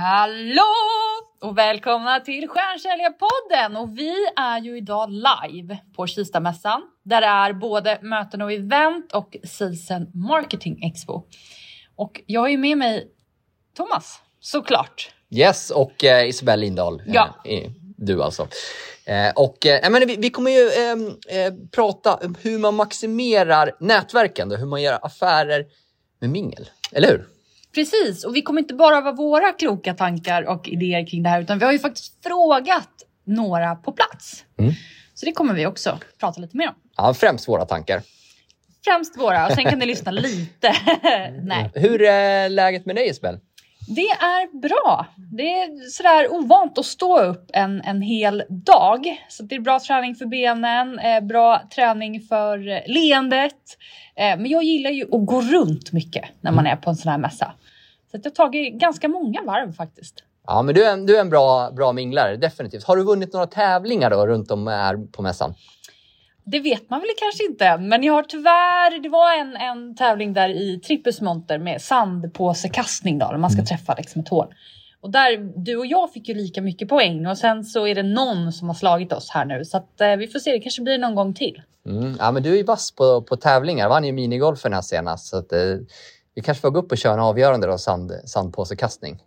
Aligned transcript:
Hallå 0.00 0.62
och 1.40 1.58
välkomna 1.58 2.20
till 2.20 2.48
Stjärnsäljarpodden 2.48 3.76
och 3.76 3.98
vi 3.98 4.14
är 4.36 4.60
ju 4.60 4.76
idag 4.76 5.10
live 5.10 5.78
på 5.96 6.06
Kistamässan 6.06 6.82
där 7.02 7.20
det 7.20 7.26
är 7.26 7.52
både 7.52 7.98
möten 8.02 8.42
och 8.42 8.52
event 8.52 9.12
och 9.12 9.36
Sales 9.44 9.90
and 9.90 10.14
Marketing 10.14 10.84
Expo. 10.84 11.22
Och 11.96 12.20
jag 12.26 12.40
har 12.40 12.48
ju 12.48 12.58
med 12.58 12.78
mig 12.78 13.08
Thomas, 13.76 14.20
såklart. 14.40 15.10
Yes, 15.30 15.70
och 15.70 16.04
eh, 16.04 16.28
Isabelle 16.28 16.60
Lindahl. 16.60 17.02
Ja. 17.06 17.28
Eh, 17.44 17.70
du 17.96 18.22
alltså. 18.22 18.48
Eh, 19.04 19.32
och, 19.36 19.66
eh, 19.66 19.90
men 19.90 20.06
vi, 20.06 20.16
vi 20.16 20.30
kommer 20.30 20.50
ju 20.50 20.70
ehm, 20.70 21.06
eh, 21.28 21.54
prata 21.72 22.14
om 22.14 22.34
hur 22.42 22.58
man 22.58 22.74
maximerar 22.74 23.72
nätverkande, 23.80 24.56
hur 24.56 24.66
man 24.66 24.82
gör 24.82 24.98
affärer 25.02 25.66
med 26.20 26.30
mingel. 26.30 26.70
Eller 26.92 27.08
hur? 27.08 27.37
Precis, 27.78 28.24
och 28.24 28.36
vi 28.36 28.42
kommer 28.42 28.60
inte 28.60 28.74
bara 28.74 29.00
vara 29.00 29.14
våra 29.14 29.52
kloka 29.52 29.94
tankar 29.94 30.42
och 30.42 30.68
idéer 30.68 31.06
kring 31.06 31.22
det 31.22 31.28
här 31.28 31.40
utan 31.40 31.58
vi 31.58 31.64
har 31.64 31.72
ju 31.72 31.78
faktiskt 31.78 32.24
frågat 32.24 32.88
några 33.24 33.74
på 33.74 33.92
plats. 33.92 34.44
Mm. 34.58 34.72
Så 35.14 35.26
det 35.26 35.32
kommer 35.32 35.54
vi 35.54 35.66
också 35.66 35.98
prata 36.20 36.40
lite 36.40 36.56
mer 36.56 36.68
om. 36.68 36.74
Ja, 36.96 37.14
främst 37.14 37.48
våra 37.48 37.64
tankar. 37.64 38.02
Främst 38.84 39.18
våra 39.18 39.46
och 39.46 39.52
sen 39.52 39.64
kan 39.64 39.78
ni 39.78 39.86
lyssna 39.94 40.10
lite. 40.10 40.72
Nej. 41.42 41.70
Hur 41.74 42.02
är 42.02 42.48
läget 42.48 42.86
med 42.86 42.96
dig 42.96 43.08
Isabelle? 43.08 43.40
Det 43.88 44.08
är 44.10 44.60
bra. 44.60 45.06
Det 45.16 45.52
är 45.52 45.90
sådär 45.90 46.32
ovant 46.32 46.78
att 46.78 46.86
stå 46.86 47.20
upp 47.20 47.50
en, 47.52 47.80
en 47.80 48.02
hel 48.02 48.42
dag. 48.48 49.24
Så 49.28 49.42
det 49.42 49.54
är 49.54 49.60
bra 49.60 49.80
träning 49.80 50.14
för 50.14 50.26
benen, 50.26 50.98
eh, 50.98 51.20
bra 51.20 51.62
träning 51.74 52.20
för 52.20 52.68
eh, 52.68 52.80
leendet. 52.86 53.54
Eh, 54.16 54.36
men 54.36 54.46
jag 54.46 54.62
gillar 54.62 54.90
ju 54.90 55.04
att 55.04 55.26
gå 55.26 55.40
runt 55.40 55.92
mycket 55.92 56.24
när 56.40 56.52
man 56.52 56.66
är 56.66 56.76
på 56.76 56.90
en 56.90 56.96
sån 56.96 57.10
här 57.10 57.18
mässa. 57.18 57.52
Så 58.10 58.16
att 58.16 58.24
jag 58.24 58.30
har 58.30 58.34
tagit 58.34 58.74
ganska 58.74 59.08
många 59.08 59.42
varv 59.42 59.72
faktiskt. 59.72 60.24
Ja, 60.46 60.62
men 60.62 60.74
du 60.74 60.84
är 60.84 60.92
en, 60.92 61.06
du 61.06 61.16
är 61.16 61.20
en 61.20 61.30
bra, 61.30 61.70
bra 61.70 61.92
minglare, 61.92 62.36
definitivt. 62.36 62.84
Har 62.84 62.96
du 62.96 63.04
vunnit 63.04 63.32
några 63.32 63.46
tävlingar 63.46 64.10
då 64.10 64.26
runt 64.26 64.50
om 64.50 64.66
här 64.66 65.06
på 65.12 65.22
mässan? 65.22 65.54
Det 66.44 66.60
vet 66.60 66.90
man 66.90 67.00
väl 67.00 67.08
kanske 67.18 67.44
inte 67.44 67.66
än, 67.66 67.88
men 67.88 68.02
jag 68.02 68.12
har 68.12 68.22
tyvärr, 68.22 69.02
det 69.02 69.08
var 69.08 69.40
en, 69.40 69.56
en 69.56 69.96
tävling 69.96 70.32
där 70.32 70.48
i 70.48 70.80
trippelsmonter 70.80 71.58
med 71.58 71.82
sandpåsekastning 71.82 73.18
då, 73.18 73.26
där 73.26 73.38
man 73.38 73.50
ska 73.50 73.64
träffa 73.64 73.94
liksom 73.94 74.22
ett 74.22 74.28
hål. 74.28 74.54
Och 75.00 75.10
där, 75.10 75.52
du 75.56 75.76
och 75.76 75.86
jag 75.86 76.12
fick 76.12 76.28
ju 76.28 76.34
lika 76.34 76.62
mycket 76.62 76.88
poäng 76.88 77.26
och 77.26 77.38
sen 77.38 77.64
så 77.64 77.86
är 77.86 77.94
det 77.94 78.02
någon 78.02 78.52
som 78.52 78.68
har 78.68 78.74
slagit 78.74 79.12
oss 79.12 79.30
här 79.30 79.44
nu 79.44 79.64
så 79.64 79.76
att 79.76 80.00
eh, 80.00 80.16
vi 80.16 80.28
får 80.28 80.38
se, 80.38 80.52
det 80.52 80.60
kanske 80.60 80.82
blir 80.82 80.98
någon 80.98 81.14
gång 81.14 81.34
till. 81.34 81.62
Mm. 81.86 82.16
Ja, 82.18 82.30
men 82.30 82.42
du 82.42 82.52
är 82.52 82.56
ju 82.56 82.62
vass 82.62 82.92
på, 82.92 83.22
på 83.22 83.36
tävlingar. 83.36 83.88
Vann 83.88 84.04
ju 84.04 84.12
minigolfen 84.12 84.72
här 84.72 84.82
senast. 84.82 85.26
Så 85.26 85.36
att, 85.36 85.52
eh, 85.52 85.76
vi 86.38 86.42
kanske 86.42 86.60
får 86.62 86.70
gå 86.70 86.78
upp 86.78 86.92
och 86.92 86.98
köra 86.98 87.12
en 87.12 87.20
avgörande 87.20 87.66
då, 87.66 87.78
sand, 87.78 88.12
sandpåsekastning. 88.24 89.22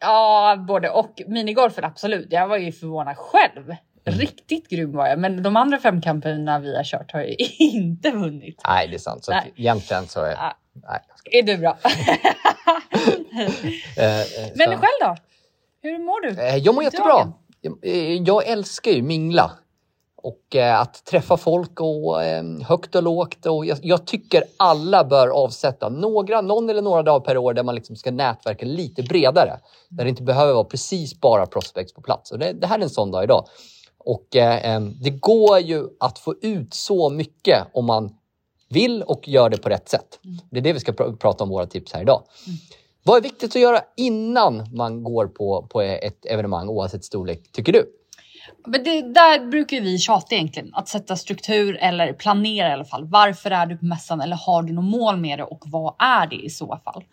Ja, 0.00 0.56
både 0.68 0.90
och. 0.90 1.22
Minigolfen 1.26 1.84
absolut. 1.84 2.26
Jag 2.30 2.48
var 2.48 2.56
ju 2.56 2.72
förvånad 2.72 3.16
själv. 3.16 3.74
Riktigt 4.04 4.68
grym 4.68 4.92
var 4.92 5.06
jag, 5.06 5.18
men 5.18 5.42
de 5.42 5.56
andra 5.56 5.78
fem 5.78 6.00
kampanjerna 6.02 6.58
vi 6.58 6.76
har 6.76 6.84
kört 6.84 7.12
har 7.12 7.20
jag 7.20 7.30
inte 7.58 8.10
vunnit. 8.10 8.60
Nej, 8.68 8.88
det 8.88 8.94
är 8.94 8.98
sant. 8.98 9.24
Så 9.24 9.30
Nej. 9.32 9.52
egentligen 9.56 10.06
så 10.06 10.20
är... 10.20 10.30
Ja. 10.30 10.56
Nej. 10.72 11.00
Är 11.24 11.42
du 11.42 11.56
bra? 11.56 11.78
Eh, 13.96 14.20
eh, 14.20 14.26
men 14.54 14.68
själv 14.68 15.00
då? 15.00 15.16
Hur 15.82 15.98
mår 15.98 16.20
du? 16.22 16.42
Eh, 16.42 16.56
Jag 16.56 16.74
mår 16.74 16.84
jättebra. 16.84 17.32
Jag, 17.60 17.78
jag 18.26 18.46
älskar 18.48 18.90
ju 18.90 19.02
mingla. 19.02 19.50
Och 20.22 20.56
eh, 20.56 20.80
att 20.80 21.04
träffa 21.04 21.36
folk 21.36 21.80
och 21.80 22.24
eh, 22.24 22.44
högt 22.68 22.94
och 22.94 23.02
lågt. 23.02 23.46
Och 23.46 23.66
jag, 23.66 23.78
jag 23.82 24.06
tycker 24.06 24.44
alla 24.56 25.04
bör 25.04 25.28
avsätta 25.28 25.88
några, 25.88 26.40
någon 26.40 26.70
eller 26.70 26.82
några 26.82 27.02
dagar 27.02 27.20
per 27.20 27.38
år 27.38 27.54
där 27.54 27.62
man 27.62 27.74
liksom 27.74 27.96
ska 27.96 28.10
nätverka 28.10 28.66
lite 28.66 29.02
bredare. 29.02 29.60
Där 29.88 30.04
det 30.04 30.10
inte 30.10 30.22
behöver 30.22 30.52
vara 30.52 30.64
precis 30.64 31.20
bara 31.20 31.46
prospects 31.46 31.94
på 31.94 32.02
plats. 32.02 32.32
Och 32.32 32.38
det, 32.38 32.52
det 32.52 32.66
här 32.66 32.78
är 32.78 32.82
en 32.82 32.90
sån 32.90 33.10
dag 33.10 33.24
idag. 33.24 33.44
Och 33.98 34.36
eh, 34.36 34.80
det 34.80 35.10
går 35.10 35.58
ju 35.58 35.88
att 36.00 36.18
få 36.18 36.34
ut 36.42 36.74
så 36.74 37.10
mycket 37.10 37.66
om 37.74 37.86
man 37.86 38.16
vill 38.68 39.02
och 39.02 39.28
gör 39.28 39.48
det 39.48 39.58
på 39.58 39.68
rätt 39.68 39.88
sätt. 39.88 40.18
Det 40.50 40.58
är 40.58 40.62
det 40.62 40.72
vi 40.72 40.80
ska 40.80 40.92
pr- 40.92 41.16
prata 41.16 41.44
om 41.44 41.50
våra 41.50 41.66
tips 41.66 41.92
här 41.92 42.02
idag. 42.02 42.22
Vad 43.02 43.16
är 43.16 43.20
viktigt 43.22 43.56
att 43.56 43.62
göra 43.62 43.80
innan 43.96 44.76
man 44.76 45.02
går 45.02 45.26
på, 45.26 45.66
på 45.70 45.80
ett 45.80 46.26
evenemang 46.26 46.68
oavsett 46.68 47.04
storlek, 47.04 47.52
tycker 47.52 47.72
du? 47.72 47.86
Men 48.66 48.84
det, 48.84 49.00
där 49.02 49.50
brukar 49.50 49.80
vi 49.80 49.98
tjata 49.98 50.34
egentligen. 50.34 50.70
Att 50.74 50.88
sätta 50.88 51.16
struktur 51.16 51.76
eller 51.80 52.12
planera 52.12 52.68
i 52.68 52.72
alla 52.72 52.84
fall. 52.84 53.04
Varför 53.04 53.50
är 53.50 53.66
du 53.66 53.76
på 53.76 53.84
mässan 53.84 54.20
eller 54.20 54.36
har 54.36 54.62
du 54.62 54.72
något 54.72 54.84
mål 54.84 55.16
med 55.16 55.38
det 55.38 55.44
och 55.44 55.62
vad 55.66 55.94
är 55.98 56.26
det 56.26 56.36
i 56.36 56.50
så 56.50 56.80
fall? 56.84 57.04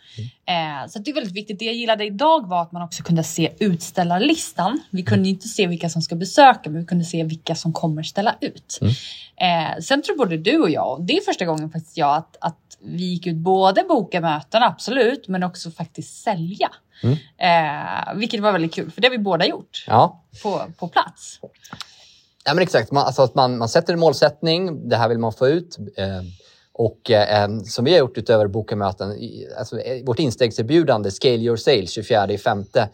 Eh, 0.46 0.90
så 0.90 1.00
det 1.00 1.12
är 1.12 1.16
väldigt 1.16 1.36
viktigt. 1.36 1.60
Det 1.60 1.66
jag 1.66 1.76
gillade 1.76 2.06
idag 2.06 2.48
var 2.48 2.62
att 2.62 2.72
man 2.72 2.82
också 2.82 3.04
kunde 3.04 3.24
se 3.24 3.52
utställarlistan. 3.60 4.80
Vi 4.90 5.04
kunde 5.04 5.30
inte 5.30 5.48
se 5.48 5.68
vilka 5.68 5.90
som 5.90 6.02
ska 6.02 6.16
besöka 6.16 6.70
men 6.70 6.80
vi 6.80 6.86
kunde 6.86 7.06
se 7.06 7.24
vilka 7.24 7.56
som 7.56 7.74
kommer 7.74 8.04
ställa 8.04 8.36
ut. 8.42 8.80
Eh, 9.36 9.82
sen 9.82 10.02
tror 10.02 10.18
både 10.18 10.38
du 10.38 10.58
och 10.62 10.70
jag, 10.70 10.92
och 10.92 11.02
det 11.02 11.18
är 11.18 11.22
första 11.22 11.46
gången 11.46 11.70
faktiskt 11.70 11.98
jag, 11.98 12.18
att, 12.18 12.38
att 12.42 12.78
vi 12.82 13.04
gick 13.04 13.28
ut 13.28 13.36
både 13.36 13.84
boka 13.84 14.22
möten 14.22 14.64
absolut 14.64 15.28
men 15.28 15.44
också 15.44 15.72
faktiskt 15.72 16.24
sälja. 16.24 16.70
Eh, 17.38 18.16
vilket 18.16 18.42
var 18.42 18.52
väldigt 18.52 18.74
kul 18.74 18.92
för 18.92 19.02
det 19.02 19.08
har 19.08 19.12
vi 19.12 19.18
båda 19.18 19.46
gjort 19.46 19.86
Ja, 19.88 20.24
på, 20.44 20.62
på 20.80 20.88
plats. 20.88 21.40
ja 22.46 22.54
men 22.54 22.64
exakt. 22.64 22.92
Man, 22.92 23.06
alltså 23.06 23.30
man, 23.34 23.58
man 23.58 23.70
sätter 23.70 23.94
en 23.94 24.00
målsättning, 24.00 24.90
det 24.90 24.96
här 24.96 25.10
vill 25.10 25.18
man 25.20 25.34
få 25.34 25.48
ut. 25.48 25.78
Eh, 25.98 26.06
och 26.74 27.12
eh, 27.12 27.50
som 27.66 27.86
vi 27.86 27.92
har 27.92 28.00
gjort 28.00 28.18
utöver 28.18 28.48
bokamöten, 28.48 29.16
alltså, 29.60 29.80
eh, 29.80 30.06
vårt 30.06 30.20
instegserbjudande 30.20 31.12
Scale 31.12 31.36
Your 31.38 31.58
Sales 31.58 31.92
24 31.92 32.32
i 32.32 32.38
femte 32.38 32.90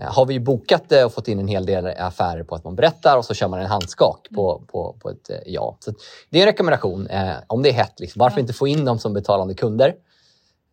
eh, 0.00 0.12
har 0.12 0.26
vi 0.26 0.40
bokat 0.40 0.82
det 0.88 1.04
och 1.04 1.12
fått 1.14 1.28
in 1.28 1.38
en 1.38 1.48
hel 1.48 1.66
del 1.66 1.86
affärer 1.86 2.42
på 2.44 2.54
att 2.54 2.64
man 2.64 2.76
berättar 2.76 3.16
och 3.16 3.24
så 3.24 3.34
kör 3.34 3.48
man 3.48 3.60
en 3.60 3.66
handskak 3.66 4.26
på, 4.34 4.62
på, 4.72 4.96
på 5.02 5.10
ett 5.10 5.30
eh, 5.30 5.36
ja. 5.46 5.76
Så 5.80 5.92
det 6.30 6.38
är 6.38 6.42
en 6.42 6.46
rekommendation 6.46 7.06
eh, 7.06 7.32
om 7.46 7.62
det 7.62 7.68
är 7.68 7.72
hett. 7.72 8.00
Liksom. 8.00 8.20
Varför 8.20 8.40
inte 8.40 8.52
få 8.52 8.66
in 8.68 8.84
dem 8.84 8.98
som 8.98 9.12
betalande 9.14 9.54
kunder? 9.54 9.94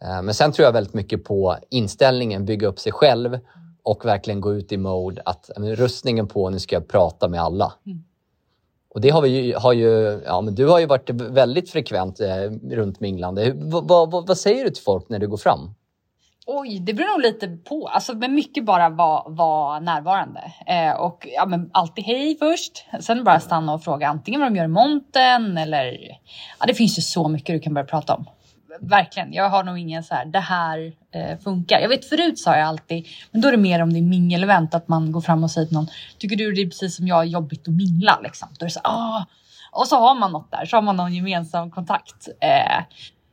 Eh, 0.06 0.22
men 0.22 0.34
sen 0.34 0.52
tror 0.52 0.66
jag 0.66 0.74
väldigt 0.74 0.94
mycket 0.94 1.24
på 1.24 1.58
inställningen, 1.70 2.46
bygga 2.46 2.68
upp 2.68 2.80
sig 2.80 2.92
själv 2.92 3.40
och 3.84 4.06
verkligen 4.06 4.42
gå 4.42 4.54
ut 4.54 4.72
i 4.72 4.78
mode 4.78 5.22
att 5.26 5.50
men, 5.58 5.76
rustningen 5.76 6.28
på, 6.28 6.50
nu 6.50 6.60
ska 6.60 6.76
jag 6.76 6.88
prata 6.88 7.28
med 7.28 7.42
alla. 7.42 7.74
Mm. 7.86 8.04
Och 8.90 9.02
det 9.02 9.10
har 9.10 9.22
vi 9.22 9.30
ju, 9.30 9.56
har 9.56 9.74
ju, 9.74 10.22
ja 10.26 10.42
men 10.42 10.56
du 10.56 10.68
har 10.68 10.80
ju 10.80 10.86
varit 10.86 11.10
väldigt 11.10 11.70
frekvent 11.70 12.20
eh, 12.20 12.52
runt 12.72 13.00
minglande. 13.00 13.44
Hur, 13.44 13.54
vad, 13.82 14.12
vad, 14.12 14.28
vad 14.28 14.38
säger 14.38 14.64
du 14.64 14.70
till 14.70 14.84
folk 14.84 15.10
när 15.10 15.20
du 15.20 15.28
går 15.28 15.38
fram? 15.38 15.74
Oj, 16.48 16.80
det 16.80 16.94
beror 16.94 17.08
nog 17.08 17.22
lite 17.22 17.48
på. 17.48 17.88
Alltså, 17.88 18.14
men 18.14 18.36
mycket 18.36 18.66
bara 18.66 18.90
vara 18.90 19.24
var 19.30 19.80
närvarande. 19.80 20.54
Eh, 20.68 21.02
och 21.02 21.28
ja, 21.36 21.46
men 21.46 21.70
alltid 21.74 22.04
hej 22.04 22.38
först. 22.40 22.86
Sen 23.02 23.24
bara 23.24 23.40
stanna 23.40 23.74
och 23.74 23.84
fråga 23.84 24.08
antingen 24.08 24.42
vad 24.42 24.52
de 24.52 24.58
gör 24.58 24.66
i 24.66 24.68
monten 24.68 25.58
eller... 25.58 25.98
Ja, 26.60 26.66
det 26.66 26.74
finns 26.74 26.98
ju 26.98 27.02
så 27.02 27.28
mycket 27.28 27.56
du 27.56 27.60
kan 27.60 27.74
börja 27.74 27.86
prata 27.86 28.16
om. 28.16 28.26
Verkligen. 28.82 29.34
Jag 29.34 29.50
har 29.50 29.64
nog 29.64 29.80
ingen 29.80 30.04
så 30.04 30.16
här, 30.16 30.26
det 30.26 30.40
här 30.40 30.94
eh, 31.12 31.38
funkar. 31.38 31.80
Jag 31.80 31.90
vet 31.90 32.06
förut 32.06 32.40
sa 32.40 32.58
jag 32.58 32.68
alltid, 32.68 33.08
men 33.32 33.42
då 33.42 33.48
är 33.48 33.52
det 33.52 33.58
mer 33.58 33.82
om 33.82 33.94
det 33.94 34.00
är 34.00 34.04
mingelevent, 34.04 34.76
att 34.76 34.88
man 34.88 35.12
går 35.12 35.22
fram 35.22 35.44
och 35.44 35.52
säger 35.52 35.68
till 35.68 35.78
någon, 35.78 35.88
tycker 36.18 36.36
du 36.36 36.52
det 36.52 36.62
är 36.62 36.66
precis 36.66 36.96
som 36.96 37.08
jag 37.08 37.26
jobbigt 37.26 37.68
att 37.68 37.74
mingla? 37.74 38.20
Liksom. 38.24 38.48
Då 38.60 38.64
är 38.64 38.68
det 38.68 38.74
så 38.74 38.80
ah. 38.84 39.26
Och 39.72 39.88
så 39.88 39.96
har 39.96 40.16
man 40.16 40.32
något 40.32 40.52
där, 40.52 40.66
så 40.66 40.78
har 40.78 40.82
man 40.82 40.96
någon 40.96 41.14
gemensam 41.14 41.72
kontakt. 41.72 42.28
Eh, 42.42 42.84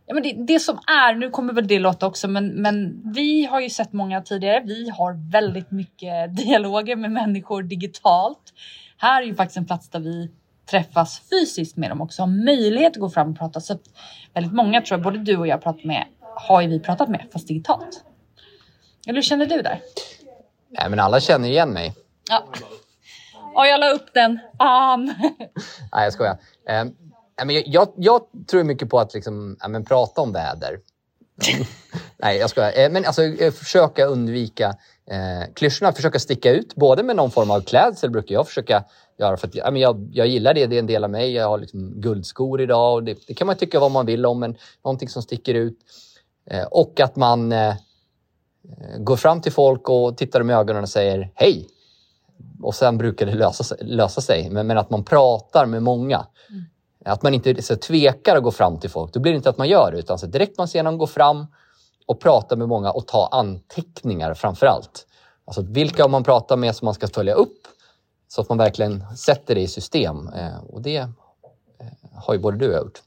Ja, 0.06 0.14
men 0.14 0.22
det, 0.22 0.32
det 0.54 0.58
som 0.58 0.76
är, 0.76 1.14
nu 1.14 1.30
kommer 1.30 1.52
väl 1.52 1.66
det 1.66 1.78
låta 1.78 2.06
också, 2.06 2.28
men, 2.28 2.48
men 2.48 3.02
vi 3.14 3.44
har 3.44 3.60
ju 3.60 3.70
sett 3.70 3.92
många 3.92 4.20
tidigare. 4.20 4.62
Vi 4.64 4.90
har 4.90 5.30
väldigt 5.30 5.70
mycket 5.70 6.36
dialoger 6.36 6.96
med 6.96 7.12
människor 7.12 7.62
digitalt. 7.62 8.52
Här 8.98 9.22
är 9.22 9.26
ju 9.26 9.34
faktiskt 9.34 9.56
en 9.56 9.66
plats 9.66 9.90
där 9.90 10.00
vi 10.00 10.30
träffas 10.70 11.22
fysiskt 11.30 11.76
med 11.76 11.90
dem 11.90 12.00
också, 12.00 12.22
har 12.22 12.44
möjlighet 12.44 12.92
att 12.92 13.00
gå 13.00 13.10
fram 13.10 13.30
och 13.30 13.38
prata. 13.38 13.60
Så 13.60 13.78
väldigt 14.34 14.52
många 14.52 14.80
tror 14.82 14.98
jag, 14.98 15.04
både 15.04 15.18
du 15.18 15.36
och 15.36 15.46
jag 15.46 15.62
pratat 15.62 15.84
med, 15.84 16.04
har 16.36 16.60
ju 16.60 16.68
vi 16.68 16.80
pratat 16.80 17.08
med, 17.08 17.26
fast 17.32 17.48
digitalt. 17.48 18.04
Eller 19.06 19.14
hur 19.14 19.22
känner 19.22 19.46
du 19.46 19.62
där? 19.62 19.80
Nej, 20.70 20.90
men 20.90 21.00
alla 21.00 21.20
känner 21.20 21.48
igen 21.48 21.70
mig. 21.70 21.94
Ja. 22.30 22.44
Ja, 23.54 23.66
jag 23.66 23.80
la 23.80 23.90
upp 23.90 24.14
den. 24.14 24.38
Fan. 24.58 25.04
Nej, 25.92 26.04
jag 26.04 26.12
skojar. 26.12 26.38
Eh, 26.68 26.84
men 27.44 27.62
jag, 27.66 27.88
jag, 27.96 28.22
tror 28.50 28.64
mycket 28.64 28.90
på 28.90 29.00
att 29.00 29.14
liksom, 29.14 29.56
ja, 29.60 29.68
men 29.68 29.84
prata 29.84 30.20
om 30.20 30.32
väder. 30.32 30.78
Nej, 32.16 32.38
jag 32.38 32.50
skojar. 32.50 32.72
Eh, 32.78 32.90
men 32.90 33.04
alltså, 33.04 33.22
eh, 33.22 33.52
försöka 33.52 34.04
undvika 34.04 34.74
eh, 35.10 35.52
klyschorna, 35.54 35.92
försöka 35.92 36.18
sticka 36.18 36.50
ut. 36.50 36.74
Både 36.74 37.02
med 37.02 37.16
någon 37.16 37.30
form 37.30 37.50
av 37.50 37.60
klädsel 37.60 38.10
brukar 38.10 38.34
jag 38.34 38.46
försöka 38.46 38.84
göra. 39.26 39.36
För 39.36 39.48
att, 39.48 39.54
ja, 39.54 39.70
men 39.70 39.80
jag, 39.82 40.08
jag 40.12 40.26
gillar 40.26 40.54
det, 40.54 40.66
det 40.66 40.76
är 40.76 40.78
en 40.78 40.86
del 40.86 41.04
av 41.04 41.10
mig. 41.10 41.32
Jag 41.32 41.48
har 41.48 41.58
liksom 41.58 42.00
guldskor 42.00 42.60
idag 42.60 42.94
och 42.94 43.02
det, 43.02 43.18
det 43.26 43.34
kan 43.34 43.46
man 43.46 43.56
tycka 43.56 43.80
vad 43.80 43.90
man 43.90 44.06
vill 44.06 44.26
om, 44.26 44.40
men 44.40 44.56
någonting 44.84 45.08
som 45.08 45.22
sticker 45.22 45.54
ut. 45.54 45.78
Eh, 46.50 46.64
och 46.64 47.00
att 47.00 47.16
man 47.16 47.52
eh, 47.52 47.74
går 48.98 49.16
fram 49.16 49.40
till 49.40 49.52
folk 49.52 49.88
och 49.88 50.16
tittar 50.16 50.38
dem 50.38 50.50
i 50.50 50.54
ögonen 50.54 50.82
och 50.82 50.88
säger 50.88 51.30
hej. 51.34 51.68
Och 52.62 52.74
sen 52.74 52.98
brukar 52.98 53.26
det 53.26 53.34
lösa, 53.34 53.64
sig- 53.64 53.78
lösa 53.80 54.20
sig. 54.20 54.50
Men, 54.50 54.66
men 54.66 54.78
att 54.78 54.90
man 54.90 55.04
pratar 55.04 55.66
med 55.66 55.82
många. 55.82 56.26
Att 57.04 57.22
man 57.22 57.34
inte 57.34 57.62
så 57.62 57.76
tvekar 57.76 58.36
att 58.36 58.42
gå 58.42 58.50
fram 58.50 58.80
till 58.80 58.90
folk. 58.90 59.12
Då 59.12 59.20
blir 59.20 59.32
det 59.32 59.36
inte 59.36 59.50
att 59.50 59.58
man 59.58 59.68
gör 59.68 59.92
det, 59.92 59.98
utan 59.98 60.18
så 60.18 60.26
direkt 60.26 60.58
man 60.58 60.68
ser 60.68 60.82
någon 60.82 60.98
gå 60.98 61.06
fram 61.06 61.46
och 62.06 62.20
prata 62.20 62.56
med 62.56 62.68
många 62.68 62.90
och 62.90 63.06
ta 63.06 63.28
anteckningar 63.32 64.34
framför 64.34 64.66
allt. 64.66 65.06
Alltså 65.44 65.62
vilka 65.62 66.08
man 66.08 66.24
pratar 66.24 66.56
med 66.56 66.76
som 66.76 66.84
man 66.86 66.94
ska 66.94 67.08
följa 67.08 67.34
upp 67.34 67.58
så 68.34 68.40
att 68.40 68.48
man 68.48 68.58
verkligen 68.58 69.16
sätter 69.16 69.54
det 69.54 69.60
i 69.60 69.68
system. 69.68 70.28
Eh, 70.28 70.56
och 70.68 70.82
det 70.82 70.96
eh, 70.96 71.06
har 72.14 72.34
ju 72.34 72.40
både 72.40 72.56
du 72.58 72.68
och 72.68 72.74
jag 72.74 72.82
gjort. 72.82 73.02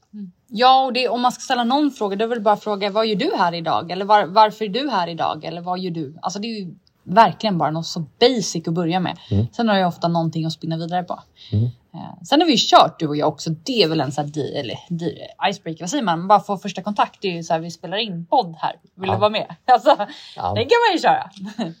Ja, 0.48 0.84
och 0.84 0.92
det, 0.92 1.08
om 1.08 1.20
man 1.20 1.32
ska 1.32 1.40
ställa 1.40 1.64
någon 1.64 1.90
fråga, 1.90 2.16
då 2.16 2.24
är 2.24 2.28
väl 2.28 2.40
bara 2.40 2.56
fråga 2.56 2.90
vad 2.90 3.06
gör 3.06 3.16
du 3.16 3.32
här 3.38 3.54
idag? 3.54 3.90
Eller 3.90 4.04
var, 4.04 4.24
varför 4.26 4.64
är 4.64 4.68
du 4.68 4.90
här 4.90 5.08
idag? 5.08 5.44
Eller 5.44 5.60
vad 5.60 5.78
gör 5.78 5.90
du? 5.90 6.18
Alltså 6.22 6.38
det 6.38 6.48
är 6.48 6.60
ju 6.60 6.74
verkligen 7.04 7.58
bara 7.58 7.70
något 7.70 7.86
så 7.86 8.04
basic 8.20 8.68
att 8.68 8.74
börja 8.74 9.00
med. 9.00 9.18
Mm. 9.30 9.46
Sen 9.52 9.68
har 9.68 9.76
jag 9.76 9.88
ofta 9.88 10.08
någonting 10.08 10.44
att 10.44 10.52
spinna 10.52 10.76
vidare 10.76 11.02
på. 11.04 11.20
Eh, 11.52 12.22
sen 12.28 12.40
har 12.40 12.46
vi 12.46 12.52
ju 12.52 12.58
kört 12.58 12.98
du 12.98 13.06
och 13.08 13.16
jag 13.16 13.28
också. 13.28 13.50
Det 13.50 13.82
är 13.82 13.88
väl 13.88 14.00
en 14.00 14.12
sån 14.12 14.24
här 14.24 14.32
di, 14.32 14.54
eller 14.56 14.78
di, 14.88 15.18
icebreaker, 15.50 15.82
vad 15.82 15.90
säger 15.90 16.04
man? 16.04 16.28
Bara 16.28 16.40
få 16.40 16.56
första 16.58 16.82
kontakt. 16.82 17.18
Det 17.22 17.28
är 17.28 17.32
ju 17.32 17.42
så 17.42 17.52
här, 17.52 17.60
vi 17.60 17.70
spelar 17.70 17.96
in 17.96 18.26
podd 18.26 18.54
här. 18.58 18.76
Vill 18.94 19.08
Ja. 19.08 19.14
du 19.14 19.20
vara 19.20 19.30
med? 19.30 19.56
Alltså, 19.64 19.96
Ja. 20.36 20.52
det 20.54 20.64
kan 20.64 20.78
man 20.88 20.92
ju 20.94 20.98
köra. 20.98 21.30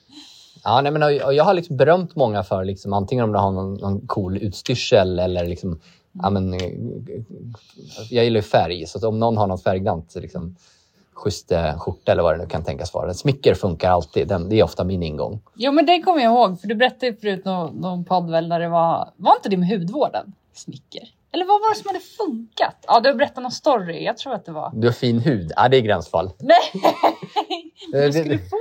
Ja, 0.66 0.80
nej, 0.80 0.92
men, 0.92 1.02
och, 1.02 1.26
och 1.26 1.34
jag 1.34 1.44
har 1.44 1.54
liksom 1.54 1.76
berömt 1.76 2.16
många 2.16 2.42
för 2.42 2.64
liksom, 2.64 2.92
antingen 2.92 3.24
om 3.24 3.32
de 3.32 3.42
har 3.42 3.50
någon, 3.50 3.74
någon 3.74 4.06
cool 4.06 4.36
utstyrsel 4.36 5.18
eller 5.18 5.46
liksom, 5.46 5.80
ja, 6.22 6.30
men, 6.30 6.54
eh, 6.54 6.72
jag 8.10 8.24
gillar 8.24 8.38
ju 8.38 8.42
färg, 8.42 8.86
så 8.86 9.08
om 9.08 9.18
någon 9.18 9.36
har 9.36 9.46
något 9.46 9.62
färggrant, 9.62 10.14
liksom, 10.14 10.56
schysst 11.14 11.52
eh, 11.52 11.78
skjorta 11.78 12.12
eller 12.12 12.22
vad 12.22 12.34
det 12.34 12.42
nu 12.42 12.46
kan 12.46 12.64
tänkas 12.64 12.94
vara. 12.94 13.14
Smicker 13.14 13.54
funkar 13.54 13.90
alltid, 13.90 14.28
Den, 14.28 14.48
det 14.48 14.60
är 14.60 14.64
ofta 14.64 14.84
min 14.84 15.02
ingång. 15.02 15.40
Jo, 15.54 15.72
men 15.72 15.86
det 15.86 16.02
kommer 16.02 16.22
jag 16.22 16.32
ihåg. 16.32 16.60
För 16.60 16.68
du 16.68 16.74
berättade 16.74 17.06
ju 17.06 17.16
förut 17.16 17.44
någon, 17.44 17.76
någon 17.76 18.04
podd 18.04 18.30
väl 18.30 18.48
där 18.48 18.60
det 18.60 18.68
var, 18.68 19.10
var 19.16 19.34
inte 19.36 19.48
det 19.48 19.56
med 19.56 19.68
hudvården? 19.68 20.32
Smicker? 20.54 21.02
Eller 21.32 21.44
vad 21.44 21.60
var 21.60 21.74
det 21.74 21.76
som 21.76 21.88
hade 21.88 22.00
funkat? 22.00 22.84
Ja, 22.86 23.00
du 23.00 23.08
har 23.08 23.14
berättat 23.16 23.42
någon 23.42 23.52
story. 23.52 24.04
Jag 24.04 24.18
tror 24.18 24.34
att 24.34 24.44
det 24.44 24.52
var. 24.52 24.72
Du 24.74 24.86
har 24.86 24.92
fin 24.92 25.20
hud, 25.20 25.52
ja, 25.56 25.68
det 25.68 25.76
är 25.76 25.80
gränsfall. 25.80 26.30
Nej! 26.38 26.82
Eh, 27.94 28.00
Du 28.06 28.12
skulle 28.12 28.38
få... 28.38 28.56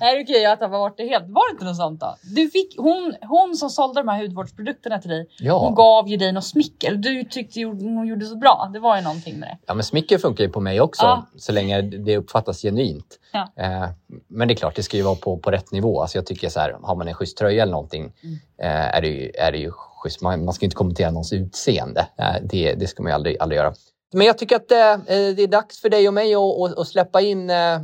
Nej 0.00 0.22
okej, 0.22 0.42
jag 0.42 0.58
tappade 0.58 0.78
bort 0.78 0.96
det 0.96 1.06
helt. 1.06 1.24
Var 1.28 1.48
det 1.48 1.52
inte 1.52 1.64
något 1.64 1.76
sånt 1.76 2.00
då? 2.00 2.16
Du 2.34 2.48
fick... 2.48 2.74
hon, 2.78 3.14
hon 3.22 3.56
som 3.56 3.70
sålde 3.70 4.00
de 4.00 4.08
här 4.08 4.22
hudvårdsprodukterna 4.22 4.98
till 4.98 5.10
dig, 5.10 5.26
Ja. 5.38 5.58
hon 5.58 5.74
gav 5.74 6.08
ju 6.08 6.16
dig 6.16 6.32
något 6.32 6.44
smicker. 6.44 6.94
Du 6.94 7.24
tyckte 7.24 7.60
hon 7.62 8.06
gjorde 8.06 8.26
så 8.26 8.36
bra. 8.36 8.70
Det 8.72 8.78
var 8.78 8.96
ju 8.96 9.02
någonting 9.02 9.38
med 9.38 9.48
det. 9.48 9.58
Ja, 9.66 9.74
men 9.74 9.84
smicker 9.84 10.18
funkar 10.18 10.44
ju 10.44 10.50
på 10.50 10.60
mig 10.60 10.80
också, 10.80 11.02
Ja. 11.02 11.26
så 11.38 11.52
länge 11.52 11.82
det 11.82 12.16
uppfattas 12.16 12.62
genuint. 12.62 13.18
Ja. 13.32 13.48
Eh, 13.56 13.88
men 14.28 14.48
det 14.48 14.54
är 14.54 14.56
klart, 14.56 14.76
det 14.76 14.82
ska 14.82 14.96
ju 14.96 15.02
vara 15.02 15.14
på, 15.16 15.36
på 15.36 15.50
rätt 15.50 15.72
nivå. 15.72 16.00
Alltså 16.00 16.18
jag 16.18 16.26
tycker 16.26 16.48
så 16.48 16.60
här, 16.60 16.76
har 16.82 16.94
man 16.96 17.08
en 17.08 17.14
schysst 17.14 17.36
tröja 17.38 17.62
eller 17.62 17.72
någonting 17.72 18.12
Mm. 18.22 18.38
eh, 18.62 18.96
är, 18.96 19.00
det 19.00 19.08
ju, 19.08 19.30
är 19.34 19.52
det 19.52 19.58
ju 19.58 19.70
schysst. 20.02 20.20
Man, 20.22 20.44
man 20.44 20.54
ska 20.54 20.64
inte 20.66 20.76
kommentera 20.76 21.10
någons 21.10 21.32
utseende. 21.32 22.06
Eh, 22.18 22.34
det, 22.42 22.74
det 22.74 22.86
ska 22.86 23.02
man 23.02 23.10
ju 23.10 23.14
aldrig, 23.14 23.36
aldrig 23.40 23.56
göra. 23.58 23.74
Men 24.14 24.26
jag 24.26 24.38
tycker 24.38 24.56
att 24.56 24.70
eh, 24.72 24.96
det 25.06 25.42
är 25.42 25.46
dags 25.46 25.80
för 25.80 25.88
dig 25.88 26.08
och 26.08 26.14
mig 26.14 26.34
att, 26.34 26.78
att, 26.78 26.86
släppa 26.88 27.20
in 27.20 27.50
eh, 27.50 27.80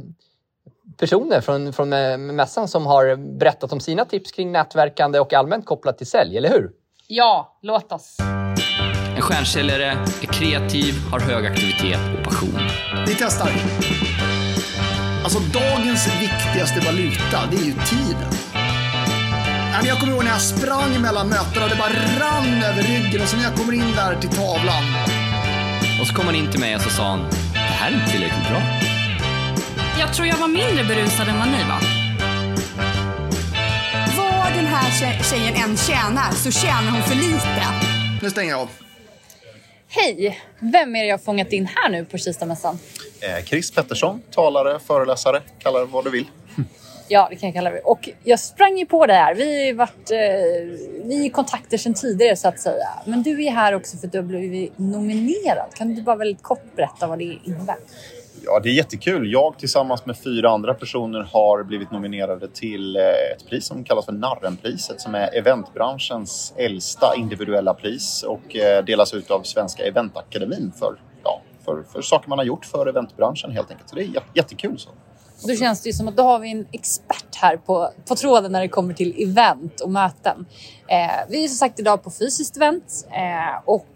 personer 0.96 1.40
från, 1.40 1.73
från 1.73 1.93
eh, 1.93 2.19
mässan 2.19 2.69
som 2.69 2.87
har 2.87 3.38
berättat 3.38 3.73
om 3.73 3.81
sina 3.81 4.05
tips 4.05 4.32
kring 4.32 4.52
nätverkande 4.52 5.20
och 5.20 5.32
allmänt 5.32 5.67
kopplat 5.67 5.99
till 5.99 6.06
sälj, 6.06 6.37
eller 6.37 6.49
hur? 6.49 6.70
Ja, 7.06 7.58
låt 7.62 7.93
oss. 7.93 8.17
En 9.17 9.23
stjärnsäljare 9.23 9.85
är 10.23 10.26
kreativ, 10.26 10.94
har 11.11 11.20
hög 11.20 11.46
aktivitet 11.46 12.00
och 12.19 12.25
passion. 12.25 12.61
Vi 13.06 13.14
testar. 13.19 13.50
Alltså 15.25 15.38
dagens 15.38 16.06
viktigaste 16.20 16.81
valuta, 16.81 17.38
det 17.50 17.56
är 17.56 17.64
ju 17.64 17.73
tiden. 17.73 18.32
Jag 19.85 20.00
kommer 20.00 20.12
ihåg 20.12 20.25
när 20.25 20.31
jag 20.31 20.40
sprang 20.40 21.02
mellan 21.02 21.29
mötena 21.29 21.64
och 21.64 21.70
det 21.70 21.76
bara 21.76 21.88
rann 22.20 22.62
över 22.62 22.82
ryggen 22.82 23.23
och 23.23 23.29
så 23.29 23.37
när 23.37 23.44
jag 23.44 23.55
kommer 23.55 23.73
in 23.73 23.93
där 23.96 24.20
till 24.20 24.31
tavlan. 24.31 24.85
Och 26.00 26.06
så 26.06 26.14
kom 26.14 26.26
han 26.26 26.35
in 26.35 26.50
till 26.50 26.61
mig 26.61 26.75
och 26.76 26.81
så 26.81 26.90
sa 26.90 27.02
han, 27.02 27.20
det 27.52 27.58
här 27.58 27.90
är 27.90 27.94
inte 27.94 28.12
tillräckligt 28.12 28.49
bra. 28.49 28.98
Jag 29.99 30.15
tror 30.15 30.29
jag 30.29 30.37
var 30.37 30.49
mindre 30.49 30.85
berusad 30.85 31.29
än 31.29 31.39
vad 31.39 31.49
ni 31.49 31.65
var. 31.65 31.81
Vad 34.17 34.53
den 34.56 34.67
här 34.67 34.91
tje- 34.91 35.23
tjejen 35.31 35.55
än 35.71 35.77
tjänar 35.77 36.33
så 36.33 36.50
tjänar 36.50 36.91
hon 36.91 37.03
för 37.03 37.15
lite. 37.15 37.62
Nu 38.23 38.31
stänger 38.31 38.50
jag 38.50 38.61
av. 38.61 38.69
Hej! 39.89 40.41
Vem 40.59 40.97
är 40.97 41.00
det 41.03 41.09
jag 41.09 41.23
fångat 41.25 41.53
in 41.53 41.69
här 41.75 41.91
nu 41.91 42.05
på 42.05 42.19
Kistamässan? 42.19 42.79
Eh, 43.21 43.45
Chris 43.45 43.71
Pettersson, 43.71 44.23
talare, 44.31 44.79
föreläsare, 44.87 45.43
kalla 45.59 45.79
det 45.79 45.85
vad 45.85 46.05
du 46.05 46.11
vill. 46.11 46.27
Ja, 47.11 47.27
det 47.31 47.37
kan 47.37 47.47
jag 47.49 47.55
kalla 47.55 47.71
det. 47.71 47.81
Och 47.81 48.09
jag 48.25 48.41
sprang 48.41 48.79
ju 48.79 48.87
på 48.87 49.06
det 49.06 49.12
här. 49.15 49.35
Vi 49.35 49.73
varit 49.73 50.11
eh, 50.11 50.19
vi 51.05 51.27
är 51.27 51.31
kontakter 51.31 51.79
sedan 51.79 51.95
tidigare 51.95 52.37
så 52.37 52.49
att 52.49 52.61
säga. 52.61 52.89
Men 53.06 53.23
du 53.23 53.45
är 53.45 53.50
här 53.50 53.73
också 53.75 53.97
för 53.97 54.06
att 54.06 54.12
du 54.12 54.19
har 54.19 54.23
blivit 54.23 54.79
nominerad. 54.79 55.75
Kan 55.75 55.95
du 55.95 56.03
bara 56.03 56.17
väldigt 56.17 56.43
kort 56.43 56.77
berätta 56.77 57.06
vad 57.06 57.19
det 57.19 57.25
innebär? 57.45 57.77
Ja, 58.50 58.61
det 58.61 58.69
är 58.69 58.73
jättekul. 58.73 59.33
Jag 59.33 59.59
tillsammans 59.59 60.06
med 60.06 60.19
fyra 60.19 60.50
andra 60.50 60.75
personer 60.75 61.21
har 61.33 61.65
blivit 61.65 61.91
nominerade 61.91 62.49
till 62.49 62.97
eh, 62.97 63.03
ett 63.03 63.47
pris 63.49 63.67
som 63.67 63.85
kallas 63.85 64.05
för 64.05 64.12
Narrenpriset 64.12 65.00
som 65.00 65.15
är 65.15 65.37
eventbranschens 65.37 66.55
äldsta 66.56 67.15
individuella 67.17 67.75
pris 67.75 68.23
och 68.23 68.56
eh, 68.56 68.85
delas 68.85 69.15
ut 69.15 69.31
av 69.31 69.43
Svenska 69.43 69.83
Eventakademin 69.83 70.73
för, 70.79 71.00
ja, 71.25 71.43
för, 71.65 71.83
för 71.93 72.03
saker 72.03 72.29
man 72.29 72.39
har 72.39 72.45
gjort 72.45 72.65
för 72.65 72.87
eventbranschen 72.87 73.50
helt 73.50 73.71
enkelt. 73.71 73.89
Så 73.89 73.97
det 73.97 74.03
är 74.03 74.23
jättekul. 74.35 74.79
Så. 74.79 74.91
Då 75.47 75.55
känns 75.55 75.83
det 75.83 75.89
ju 75.89 75.93
som 75.93 76.09
att 76.09 76.17
då 76.17 76.23
har 76.23 76.39
vi 76.39 76.50
en 76.50 76.67
expert 76.73 77.37
här 77.37 77.56
på, 77.56 77.91
på 78.09 78.17
tråden 78.17 78.53
när 78.53 78.61
det 78.61 78.69
kommer 78.69 78.95
till 78.95 79.23
event 79.23 79.81
och 79.81 79.91
möten. 79.91 80.47
Eh, 80.89 81.29
vi 81.29 81.45
är 81.45 81.49
som 81.49 81.56
sagt 81.56 81.81
idag 81.81 82.03
på 82.03 82.11
fysiskt 82.11 82.56
event 82.56 83.06
eh, 83.11 83.62
och 83.65 83.87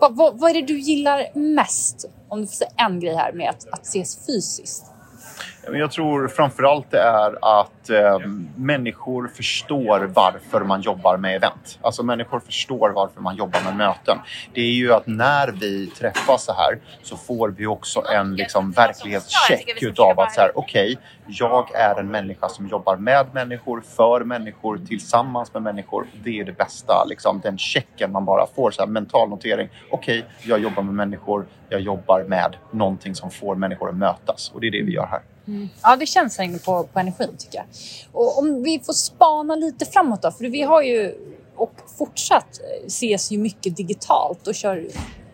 vad, 0.00 0.16
vad, 0.16 0.38
vad 0.38 0.50
är 0.50 0.54
det 0.54 0.66
du 0.66 0.78
gillar 0.78 1.38
mest? 1.38 2.04
Om 2.28 2.40
du 2.40 2.46
får 2.46 2.54
säga 2.54 2.70
en 2.76 3.00
grej 3.00 3.14
här 3.14 3.32
med 3.32 3.50
att, 3.50 3.68
att 3.72 3.86
ses 3.86 4.26
fysiskt. 4.26 4.84
Jag 5.72 5.90
tror 5.90 6.28
framförallt 6.28 6.90
det 6.90 7.00
är 7.00 7.60
att 7.60 7.90
eh, 7.90 8.18
människor 8.56 9.28
förstår 9.28 10.10
varför 10.14 10.60
man 10.60 10.80
jobbar 10.80 11.16
med 11.16 11.36
event. 11.36 11.78
Alltså 11.82 12.02
människor 12.02 12.40
förstår 12.40 12.90
varför 12.90 13.20
man 13.20 13.36
jobbar 13.36 13.60
med 13.64 13.76
möten. 13.76 14.18
Det 14.54 14.60
är 14.60 14.72
ju 14.72 14.92
att 14.92 15.06
när 15.06 15.48
vi 15.48 15.86
träffas 15.86 16.44
så 16.44 16.52
här 16.52 16.78
så 17.02 17.16
får 17.16 17.48
vi 17.48 17.66
också 17.66 18.02
en 18.14 18.36
liksom, 18.36 18.72
verklighetscheck 18.72 19.82
utav 19.82 20.20
att 20.20 20.32
så 20.34 20.40
här, 20.40 20.50
okej, 20.54 20.98
jag 21.26 21.74
är 21.74 22.00
en 22.00 22.08
människa 22.08 22.48
som 22.48 22.66
jobbar 22.68 22.96
med 22.96 23.26
människor, 23.32 23.82
för 23.96 24.24
människor, 24.24 24.80
tillsammans 24.88 25.54
med 25.54 25.62
människor. 25.62 26.06
Det 26.24 26.40
är 26.40 26.44
det 26.44 26.52
bästa, 26.52 27.04
liksom, 27.04 27.40
den 27.40 27.58
checken 27.58 28.12
man 28.12 28.24
bara 28.24 28.46
får, 28.46 28.70
så 28.70 28.82
här, 28.82 28.88
mental 28.88 29.28
notering. 29.28 29.68
Okej, 29.90 30.24
jag 30.42 30.60
jobbar 30.60 30.82
med 30.82 30.94
människor, 30.94 31.46
jag 31.68 31.80
jobbar 31.80 32.24
med 32.24 32.56
någonting 32.70 33.14
som 33.14 33.30
får 33.30 33.54
människor 33.54 33.88
att 33.88 33.96
mötas 33.96 34.50
och 34.54 34.60
det 34.60 34.66
är 34.66 34.70
det 34.70 34.82
vi 34.82 34.92
gör 34.92 35.06
här. 35.06 35.20
Ja, 35.82 35.96
det 35.96 36.06
känns 36.06 36.38
här 36.38 36.58
på, 36.58 36.88
på 36.92 36.98
energin 36.98 37.36
tycker 37.38 37.58
jag. 37.58 37.66
Och 38.12 38.38
om 38.38 38.62
vi 38.62 38.80
får 38.80 38.92
spana 38.92 39.54
lite 39.54 39.86
framåt 39.86 40.22
då, 40.22 40.30
för 40.30 40.44
vi 40.44 40.62
har 40.62 40.82
ju 40.82 41.14
och 41.56 41.72
fortsatt 41.98 42.60
eh, 42.60 42.86
ses 42.86 43.32
ju 43.32 43.38
mycket 43.38 43.76
digitalt 43.76 44.46
och 44.46 44.54
kör 44.54 44.86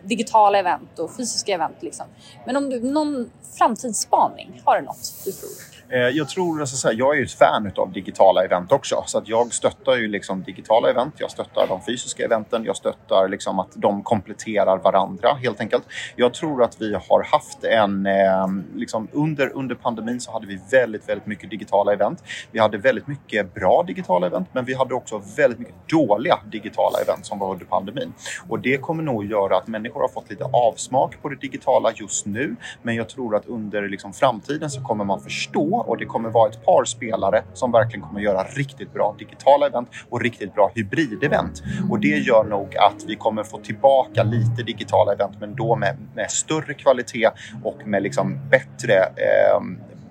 digitala 0.03 0.59
event 0.59 0.99
och 0.99 1.15
fysiska 1.15 1.53
event 1.53 1.77
liksom. 1.79 2.05
Men 2.45 2.57
om 2.57 2.69
du 2.69 2.79
någon 2.91 3.31
framtidsspaning, 3.57 4.61
har 4.65 4.79
du 4.79 4.85
något 4.85 5.21
du 5.25 5.31
tror? 5.31 5.49
Eh, 5.93 5.99
jag 5.99 6.29
tror, 6.29 6.61
alltså, 6.61 6.75
så 6.75 6.87
här, 6.87 6.95
jag 6.95 7.13
är 7.13 7.17
ju 7.19 7.25
ett 7.25 7.31
fan 7.31 7.71
av 7.75 7.91
digitala 7.91 8.43
event 8.45 8.71
också. 8.71 9.03
Så 9.05 9.17
att 9.17 9.27
jag 9.27 9.53
stöttar 9.53 9.95
ju 9.95 10.07
liksom 10.07 10.43
digitala 10.43 10.89
event, 10.89 11.13
jag 11.17 11.31
stöttar 11.31 11.67
de 11.67 11.81
fysiska 11.81 12.25
eventen, 12.25 12.65
jag 12.65 12.75
stöttar 12.75 13.27
liksom 13.27 13.59
att 13.59 13.71
de 13.75 14.03
kompletterar 14.03 14.77
varandra 14.77 15.33
helt 15.33 15.59
enkelt. 15.59 15.83
Jag 16.15 16.33
tror 16.33 16.63
att 16.63 16.81
vi 16.81 16.93
har 16.93 17.23
haft 17.31 17.63
en, 17.63 18.05
ehm, 18.05 18.63
liksom 18.75 19.07
under, 19.11 19.51
under 19.55 19.75
pandemin 19.75 20.21
så 20.21 20.31
hade 20.31 20.47
vi 20.47 20.59
väldigt, 20.71 21.09
väldigt 21.09 21.27
mycket 21.27 21.49
digitala 21.49 21.93
event. 21.93 22.23
Vi 22.51 22.59
hade 22.59 22.77
väldigt 22.77 23.07
mycket 23.07 23.53
bra 23.53 23.83
digitala 23.87 24.27
event, 24.27 24.47
men 24.51 24.65
vi 24.65 24.73
hade 24.73 24.93
också 24.93 25.21
väldigt 25.37 25.59
mycket 25.59 25.89
dåliga 25.89 26.39
digitala 26.51 26.99
event 26.99 27.25
som 27.25 27.39
var 27.39 27.51
under 27.51 27.65
pandemin. 27.65 28.13
Och 28.49 28.59
det 28.59 28.77
kommer 28.77 29.03
nog 29.03 29.25
göra 29.25 29.57
att 29.57 29.67
människor 29.67 30.01
har 30.01 30.07
fått 30.07 30.29
lite 30.29 30.43
avsmak 30.43 31.21
på 31.21 31.29
det 31.29 31.35
digitala 31.35 31.91
just 31.95 32.25
nu. 32.25 32.55
Men 32.81 32.95
jag 32.95 33.09
tror 33.09 33.35
att 33.35 33.45
under 33.45 33.89
liksom 33.89 34.13
framtiden 34.13 34.69
så 34.69 34.81
kommer 34.81 35.05
man 35.05 35.21
förstå 35.21 35.80
och 35.81 35.97
det 35.97 36.05
kommer 36.05 36.29
vara 36.29 36.49
ett 36.49 36.65
par 36.65 36.85
spelare 36.85 37.43
som 37.53 37.71
verkligen 37.71 38.07
kommer 38.07 38.21
göra 38.21 38.43
riktigt 38.43 38.93
bra 38.93 39.15
digitala 39.19 39.67
event 39.67 39.89
och 40.09 40.21
riktigt 40.21 40.53
bra 40.53 40.71
hybridevent. 40.75 41.63
Och 41.89 41.99
det 41.99 42.07
gör 42.07 42.43
nog 42.43 42.75
att 42.77 43.03
vi 43.07 43.15
kommer 43.15 43.43
få 43.43 43.57
tillbaka 43.57 44.23
lite 44.23 44.63
digitala 44.63 45.13
event 45.13 45.33
men 45.39 45.55
då 45.55 45.75
med, 45.75 45.97
med 46.15 46.31
större 46.31 46.73
kvalitet 46.73 47.29
och 47.63 47.87
med 47.87 48.03
liksom 48.03 48.39
bättre 48.49 48.93
eh, 48.95 49.61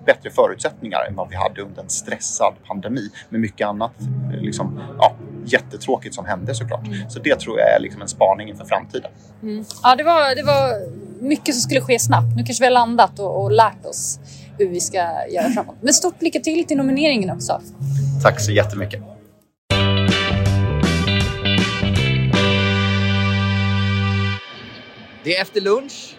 bättre 0.05 0.29
förutsättningar 0.29 1.05
än 1.07 1.15
vad 1.15 1.29
vi 1.29 1.35
hade 1.35 1.61
under 1.61 1.81
en 1.81 1.89
stressad 1.89 2.53
pandemi 2.67 3.09
med 3.29 3.41
mycket 3.41 3.67
annat 3.67 3.91
liksom, 4.41 4.81
ja, 4.99 5.15
jättetråkigt 5.45 6.15
som 6.15 6.25
hände 6.25 6.55
såklart. 6.55 6.87
Så 7.09 7.19
det 7.19 7.39
tror 7.39 7.59
jag 7.59 7.75
är 7.75 7.79
liksom 7.79 8.01
en 8.01 8.07
spaning 8.07 8.49
inför 8.49 8.65
framtiden. 8.65 9.11
Mm. 9.41 9.65
Ja, 9.83 9.95
det 9.95 10.03
var, 10.03 10.35
det 10.35 10.43
var 10.43 10.73
mycket 11.23 11.55
som 11.55 11.61
skulle 11.61 11.81
ske 11.81 11.99
snabbt. 11.99 12.35
Nu 12.35 12.43
kanske 12.43 12.61
vi 12.61 12.65
har 12.65 12.73
landat 12.73 13.19
och, 13.19 13.43
och 13.43 13.51
lärt 13.51 13.85
oss 13.85 14.19
hur 14.57 14.67
vi 14.67 14.79
ska 14.79 14.97
göra 15.29 15.49
framåt. 15.49 15.75
Men 15.81 15.93
stort 15.93 16.21
lycka 16.21 16.39
till 16.39 16.67
till 16.67 16.77
nomineringen 16.77 17.29
också. 17.29 17.61
Tack 18.23 18.39
så 18.41 18.51
jättemycket. 18.51 19.01
Det 25.23 25.37
är 25.37 25.41
efter 25.41 25.61
lunch. 25.61 26.15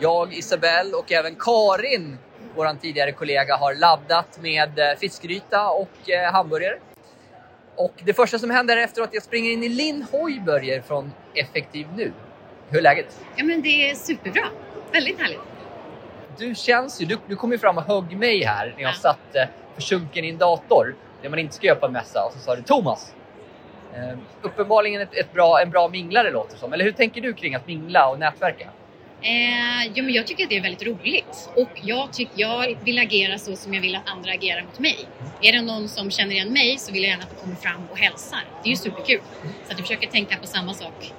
Jag, 0.00 0.34
Isabelle 0.34 0.96
och 0.96 1.12
även 1.12 1.34
Karin 1.34 2.18
vår 2.56 2.80
tidigare 2.80 3.12
kollega, 3.12 3.56
har 3.56 3.74
laddat 3.74 4.38
med 4.42 4.78
eh, 4.78 4.98
fiskgryta 4.98 5.68
och 5.68 6.10
eh, 6.10 6.32
hamburgare. 6.32 6.78
Och 7.76 7.94
det 8.04 8.14
första 8.14 8.38
som 8.38 8.50
händer 8.50 8.76
efteråt 8.76 9.06
är 9.06 9.08
att 9.08 9.14
jag 9.14 9.22
springer 9.22 9.50
in 9.50 9.62
i 9.62 9.68
Linn 9.68 10.06
Hojbörger 10.12 10.80
från 10.80 11.12
Effektiv 11.34 11.86
Nu. 11.96 12.12
Hur 12.68 12.78
är 12.78 12.82
läget? 12.82 13.20
Ja, 13.36 13.44
men 13.44 13.62
det 13.62 13.90
är 13.90 13.94
superbra. 13.94 14.42
Väldigt 14.92 15.20
härligt. 15.20 15.49
Du 16.40 16.54
känns 16.54 17.00
ju, 17.02 17.06
du, 17.06 17.18
du 17.26 17.36
kom 17.36 17.52
ju 17.52 17.58
fram 17.58 17.78
och 17.78 17.84
högg 17.84 18.16
mig 18.18 18.44
här 18.44 18.66
när 18.76 18.82
jag 18.82 18.90
Ja. 18.90 18.94
satt 18.94 19.34
eh, 19.36 19.42
försjunken 19.74 20.24
i 20.24 20.28
en 20.28 20.38
dator. 20.38 20.94
Det 21.22 21.28
man 21.28 21.38
inte 21.38 21.54
ska 21.54 21.66
göra 21.66 21.78
på 21.78 21.86
en 21.86 21.92
mässa. 21.92 22.24
Och 22.26 22.32
så 22.32 22.38
sa 22.38 22.56
du 22.56 22.62
Thomas. 22.62 23.14
Eh, 23.94 24.18
uppenbarligen 24.42 25.00
ett, 25.00 25.14
ett 25.14 25.32
bra, 25.32 25.60
en 25.62 25.70
bra 25.70 25.88
minglare 25.88 26.30
låter 26.30 26.56
som. 26.56 26.72
Eller 26.72 26.84
hur 26.84 26.92
tänker 26.92 27.20
du 27.20 27.32
kring 27.32 27.54
att 27.54 27.66
mingla 27.66 28.08
och 28.08 28.18
nätverka? 28.18 28.68
Eh, 29.22 29.86
ja, 29.94 30.02
men 30.02 30.10
jag 30.12 30.26
tycker 30.26 30.44
att 30.44 30.50
det 30.50 30.56
är 30.56 30.62
väldigt 30.62 30.86
roligt 30.86 31.50
och 31.56 31.68
jag, 31.82 32.12
tycker, 32.12 32.32
jag 32.36 32.76
vill 32.84 32.98
agera 32.98 33.38
så 33.38 33.56
som 33.56 33.74
jag 33.74 33.80
vill 33.82 33.96
att 33.96 34.08
andra 34.10 34.32
agerar 34.32 34.62
mot 34.62 34.78
mig. 34.78 34.96
Är 35.42 35.52
det 35.52 35.62
någon 35.62 35.88
som 35.88 36.10
känner 36.10 36.32
igen 36.32 36.52
mig 36.52 36.78
så 36.78 36.92
vill 36.92 37.02
jag 37.02 37.10
gärna 37.10 37.22
att 37.22 37.30
de 37.36 37.40
kommer 37.42 37.56
fram 37.56 37.82
och 37.90 37.98
hälsar. 37.98 38.40
Det 38.62 38.68
är 38.68 38.70
ju 38.70 38.76
superkul. 38.76 39.20
Så 39.42 39.72
att 39.72 39.78
jag 39.78 39.80
försöker 39.80 40.06
tänka 40.08 40.36
på 40.36 40.46
samma 40.46 40.74
sak 40.74 41.12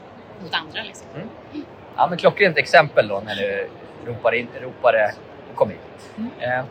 mot 0.44 0.54
andra. 0.54 0.84
Liksom. 0.84 1.08
Ja, 1.98 2.08
men 2.08 2.18
klockrent 2.18 2.58
exempel 2.58 3.08
då 3.08 3.22
när 3.26 3.36
du 3.36 3.70
ropade, 4.06 4.38
in, 4.38 4.48
ropade 4.62 5.14
och 5.52 5.56
kom 5.56 5.70
hit. 5.70 5.80
Eh, 6.40 6.64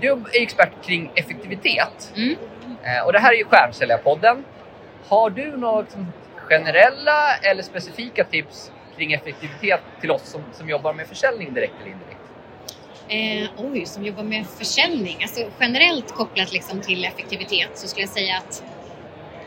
du 0.00 0.10
är 0.10 0.42
expert 0.42 0.72
kring 0.84 1.10
effektivitet. 1.14 2.12
Mm. 2.16 2.36
Eh, 2.82 3.06
och 3.06 3.12
det 3.12 3.18
här 3.18 3.32
är 3.32 3.36
ju 3.36 3.44
Stjärnsäljarpodden. 3.44 4.44
Har 5.08 5.30
du 5.30 5.56
några 5.56 5.80
liksom, 5.80 6.12
generella 6.36 7.36
eller 7.42 7.62
specifika 7.62 8.24
tips 8.24 8.72
kring 8.96 9.12
effektivitet 9.12 9.80
till 10.00 10.10
oss 10.10 10.22
som, 10.22 10.42
som 10.52 10.68
jobbar 10.68 10.92
med 10.92 11.06
försäljning 11.06 11.54
direkt 11.54 11.74
eller 11.80 11.90
indirekt? 11.90 12.18
Eh, 13.08 13.70
oj, 13.72 13.86
som 13.86 14.04
jobbar 14.04 14.22
med 14.22 14.46
försäljning. 14.46 15.16
Alltså 15.22 15.40
generellt 15.60 16.12
kopplat 16.12 16.52
liksom 16.52 16.80
till 16.80 17.04
effektivitet 17.04 17.70
så 17.74 17.88
skulle 17.88 18.02
jag 18.02 18.10
säga 18.10 18.36
att 18.36 18.64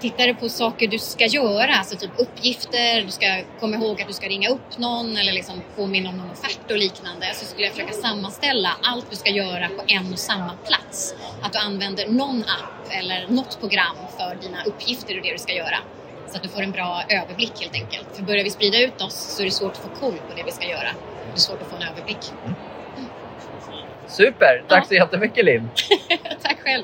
tittar 0.01 0.27
du 0.27 0.35
på 0.35 0.49
saker 0.49 0.87
du 0.87 0.99
ska 0.99 1.25
göra, 1.25 1.73
alltså 1.73 1.97
typ 1.97 2.11
uppgifter, 2.17 3.01
du 3.01 3.11
ska 3.11 3.43
komma 3.59 3.75
ihåg 3.75 4.01
att 4.01 4.07
du 4.07 4.13
ska 4.13 4.27
ringa 4.27 4.49
upp 4.49 4.77
någon 4.77 5.17
eller 5.17 5.33
liksom 5.33 5.61
påminna 5.75 6.09
om 6.09 6.17
någon 6.17 6.31
offert 6.31 6.71
och 6.71 6.77
liknande, 6.77 7.25
så 7.33 7.45
skulle 7.45 7.65
jag 7.65 7.73
försöka 7.73 7.93
sammanställa 7.93 8.69
allt 8.83 9.09
du 9.09 9.15
ska 9.15 9.29
göra 9.29 9.67
på 9.67 9.83
en 9.87 10.13
och 10.13 10.19
samma 10.19 10.53
plats. 10.67 11.15
Att 11.41 11.53
du 11.53 11.59
använder 11.59 12.07
någon 12.07 12.43
app 12.43 12.91
eller 12.91 13.27
något 13.27 13.59
program 13.59 13.95
för 14.17 14.37
dina 14.41 14.63
uppgifter 14.63 15.17
och 15.17 15.23
det 15.23 15.31
du 15.31 15.37
ska 15.37 15.53
göra. 15.53 15.77
Så 16.27 16.37
att 16.37 16.43
du 16.43 16.49
får 16.49 16.61
en 16.61 16.71
bra 16.71 17.03
överblick 17.09 17.61
helt 17.61 17.73
enkelt. 17.73 18.07
För 18.13 18.23
börjar 18.23 18.43
vi 18.43 18.49
sprida 18.49 18.81
ut 18.81 19.01
oss 19.01 19.35
så 19.35 19.41
är 19.41 19.45
det 19.45 19.51
svårt 19.51 19.71
att 19.71 19.77
få 19.77 19.89
koll 19.99 20.17
på 20.29 20.35
det 20.35 20.43
vi 20.43 20.51
ska 20.51 20.69
göra. 20.69 20.89
Det 21.25 21.33
är 21.33 21.39
svårt 21.39 21.61
att 21.61 21.67
få 21.67 21.75
en 21.75 21.83
överblick. 21.83 22.31
Super! 24.07 24.63
Tack 24.67 24.87
så 24.87 24.93
jättemycket 24.93 25.45
Linn! 25.45 25.69
Tack 26.41 26.59
själv! 26.59 26.83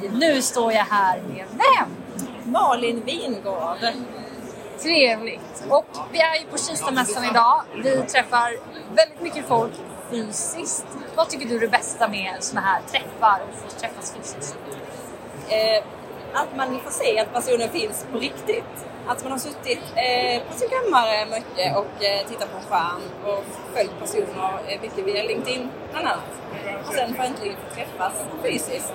Hej! 0.00 0.10
Nu 0.12 0.42
står 0.42 0.72
jag 0.72 0.84
här 0.84 1.20
med 1.20 1.44
vem? 1.50 1.88
Malin 2.52 3.02
Wingård. 3.04 3.78
Trevligt. 4.82 5.64
Och 5.68 5.86
vi 6.12 6.20
är 6.20 6.40
ju 6.40 6.46
på 6.46 6.58
Kistamässan 6.58 7.24
idag. 7.24 7.62
Vi 7.84 8.02
träffar 8.02 8.52
väldigt 8.94 9.22
mycket 9.22 9.48
folk 9.48 9.72
fysiskt. 10.10 10.86
Vad 11.16 11.28
tycker 11.28 11.48
du 11.48 11.56
är 11.56 11.60
det 11.60 11.68
bästa 11.68 12.08
med 12.08 12.36
såna 12.40 12.60
här 12.60 12.80
träffar 12.90 13.40
och 13.48 13.70
få 13.70 13.78
träffas 13.80 14.14
fysiskt? 14.16 14.56
Eh, 15.48 15.84
att 16.34 16.56
man 16.56 16.80
får 16.80 16.90
se 16.90 17.18
att 17.18 17.32
personen 17.32 17.68
finns 17.68 18.06
på 18.12 18.18
riktigt. 18.18 18.86
Att 19.06 19.22
man 19.22 19.32
har 19.32 19.38
suttit 19.38 19.82
eh, 19.96 20.42
på 20.48 20.54
sin 20.58 20.68
kammare 20.68 21.26
mycket 21.26 21.76
och 21.76 22.04
eh, 22.04 22.26
tittat 22.28 22.52
på 22.52 22.58
en 22.58 22.64
skärm 22.70 23.02
och 23.26 23.44
följt 23.74 23.98
personer 24.00 24.58
eh, 24.68 24.80
mycket 24.80 25.06
via 25.06 25.22
LinkedIn 25.22 25.70
bland 25.90 26.06
annat. 26.06 26.24
Och 26.88 26.94
sen 26.94 27.14
får 27.14 27.22
äntligen 27.24 27.56
få 27.56 27.74
träffas 27.74 28.12
fysiskt. 28.42 28.94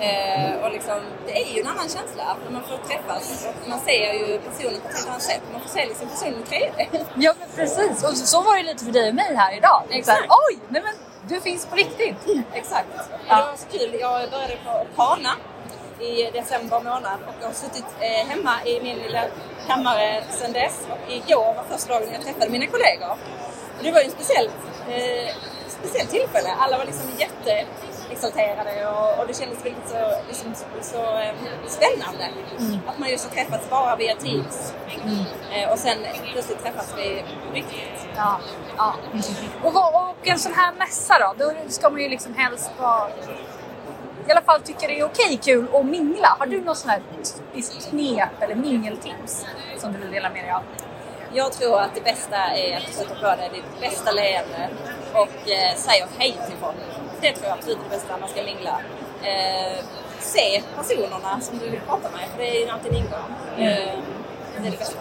Eh, 0.00 0.64
och 0.64 0.72
liksom, 0.72 1.00
det 1.26 1.42
är 1.42 1.54
ju 1.54 1.60
en 1.60 1.66
annan 1.66 1.88
känsla 1.88 2.36
när 2.44 2.52
man 2.52 2.62
får 2.62 2.76
träffas. 2.88 3.48
Man 3.68 3.80
ser 3.80 4.12
ju 4.12 4.38
personen 4.38 4.80
på 4.80 4.88
ett 4.88 4.94
helt 4.94 5.08
annat 5.08 5.22
sätt. 5.22 5.40
Man 5.52 5.60
får 5.60 5.68
se 5.68 5.86
liksom 5.86 6.08
personen 6.08 6.40
i 6.40 6.44
3D. 6.44 7.04
Ja 7.16 7.34
men 7.40 7.48
precis, 7.56 8.04
och 8.04 8.16
så, 8.16 8.26
så 8.26 8.40
var 8.42 8.56
det 8.56 8.62
lite 8.62 8.84
för 8.84 8.92
dig 8.92 9.08
och 9.08 9.14
mig 9.14 9.34
här 9.36 9.56
idag. 9.56 9.82
Exakt. 9.90 10.20
Här, 10.20 10.28
Oj, 10.28 10.58
nej 10.68 10.82
men 10.82 10.94
du 11.28 11.40
finns 11.40 11.66
på 11.66 11.76
riktigt. 11.76 12.16
Exakt. 12.52 12.88
Ja. 13.28 13.36
Det 13.36 13.42
var 13.42 13.56
så 13.56 13.78
kul. 13.78 13.96
Jag 14.00 14.30
började 14.30 14.56
på 14.64 14.86
Pana 14.96 15.30
i 16.00 16.30
december 16.32 16.80
månad 16.80 17.18
och 17.28 17.34
jag 17.40 17.46
har 17.46 17.54
suttit 17.54 17.84
eh, 18.00 18.28
hemma 18.28 18.64
i 18.64 18.80
min 18.82 18.98
lilla 18.98 19.24
kammare 19.66 20.22
sedan 20.30 20.52
dess. 20.52 20.86
Och 20.90 21.12
igår 21.12 21.54
var 21.54 21.64
första 21.68 21.92
dagen 21.92 22.08
jag 22.12 22.22
träffade 22.22 22.50
mina 22.50 22.66
kollegor. 22.66 23.10
Och 23.78 23.84
det 23.84 23.90
var 23.92 24.00
ju 24.00 24.06
en 24.06 24.10
speciell, 24.10 24.50
eh, 24.88 25.34
speciell 25.68 26.06
tillfälle. 26.06 26.50
Alla 26.58 26.78
var 26.78 26.84
liksom 26.84 27.10
jätteexalterade 27.18 28.88
och, 28.88 29.18
och 29.18 29.26
det 29.26 29.34
kändes 29.34 29.64
väldigt 29.64 29.88
så, 29.88 30.02
liksom, 30.28 30.54
så, 30.54 30.64
så 30.92 31.18
eh, 31.18 31.34
spännande. 31.66 32.24
Att 32.86 32.98
man 32.98 33.10
just 33.10 33.24
har 33.28 33.34
träffats 33.34 33.70
bara 33.70 33.96
via 33.96 34.14
Teams. 34.16 34.74
Eh, 35.52 35.72
och 35.72 35.78
sen 35.78 35.98
plötsligt 36.32 36.62
träffas 36.62 36.94
vi 36.96 37.24
riktigt. 37.52 38.06
Ja, 38.16 38.40
ja. 38.76 38.94
Och, 39.64 39.76
och 39.76 40.28
en 40.28 40.38
sån 40.38 40.54
här 40.54 40.72
mässa 40.72 41.18
då, 41.18 41.44
då 41.44 41.52
ska 41.68 41.90
man 41.90 42.00
ju 42.00 42.08
liksom 42.08 42.34
helst 42.34 42.70
vara 42.78 43.08
i 44.30 44.32
alla 44.32 44.42
fall 44.42 44.60
tycker 44.60 44.88
det 44.88 45.00
är 45.00 45.04
okej 45.04 45.40
kul 45.42 45.66
att 45.74 45.86
mingla. 45.86 46.36
Har 46.38 46.46
du 46.46 46.60
något 46.60 46.78
sån 46.78 46.90
här 46.90 47.02
typiskt 47.52 47.90
knep 47.90 48.28
eller 48.40 48.54
mingeltips 48.54 49.46
som 49.78 49.92
du 49.92 49.98
vill 49.98 50.10
dela 50.10 50.30
med 50.30 50.44
dig 50.44 50.52
av? 50.52 50.62
Jag 51.32 51.52
tror 51.52 51.80
att 51.80 51.94
det 51.94 52.00
bästa 52.00 52.36
är 52.36 52.76
att 52.76 52.94
sätter 52.94 53.14
på 53.14 53.36
dig 53.36 53.50
ditt 53.52 53.80
bästa 53.80 54.12
leende 54.12 54.68
och 55.12 55.50
eh, 55.50 55.76
säger 55.76 56.06
hej 56.18 56.38
till 56.46 56.56
folk. 56.60 56.76
Det 57.20 57.32
tror 57.32 57.46
jag 57.46 57.58
absolut 57.58 57.78
är 57.78 57.82
det 57.82 57.90
bästa 57.90 58.12
när 58.12 58.20
man 58.20 58.28
ska 58.28 58.42
mingla. 58.42 58.80
Eh, 59.22 59.84
se 60.18 60.62
personerna 60.76 61.40
som 61.40 61.58
du 61.58 61.70
vill 61.70 61.80
prata 61.80 62.10
med, 62.10 62.28
för 62.30 62.38
det 62.38 62.64
är 62.64 62.72
alltid 62.72 62.92
en 62.92 62.98
ingång. 62.98 63.30
Eh, 63.58 63.98
det 64.56 64.66
är 64.66 64.70
det 64.70 64.78
bästa. 64.78 64.98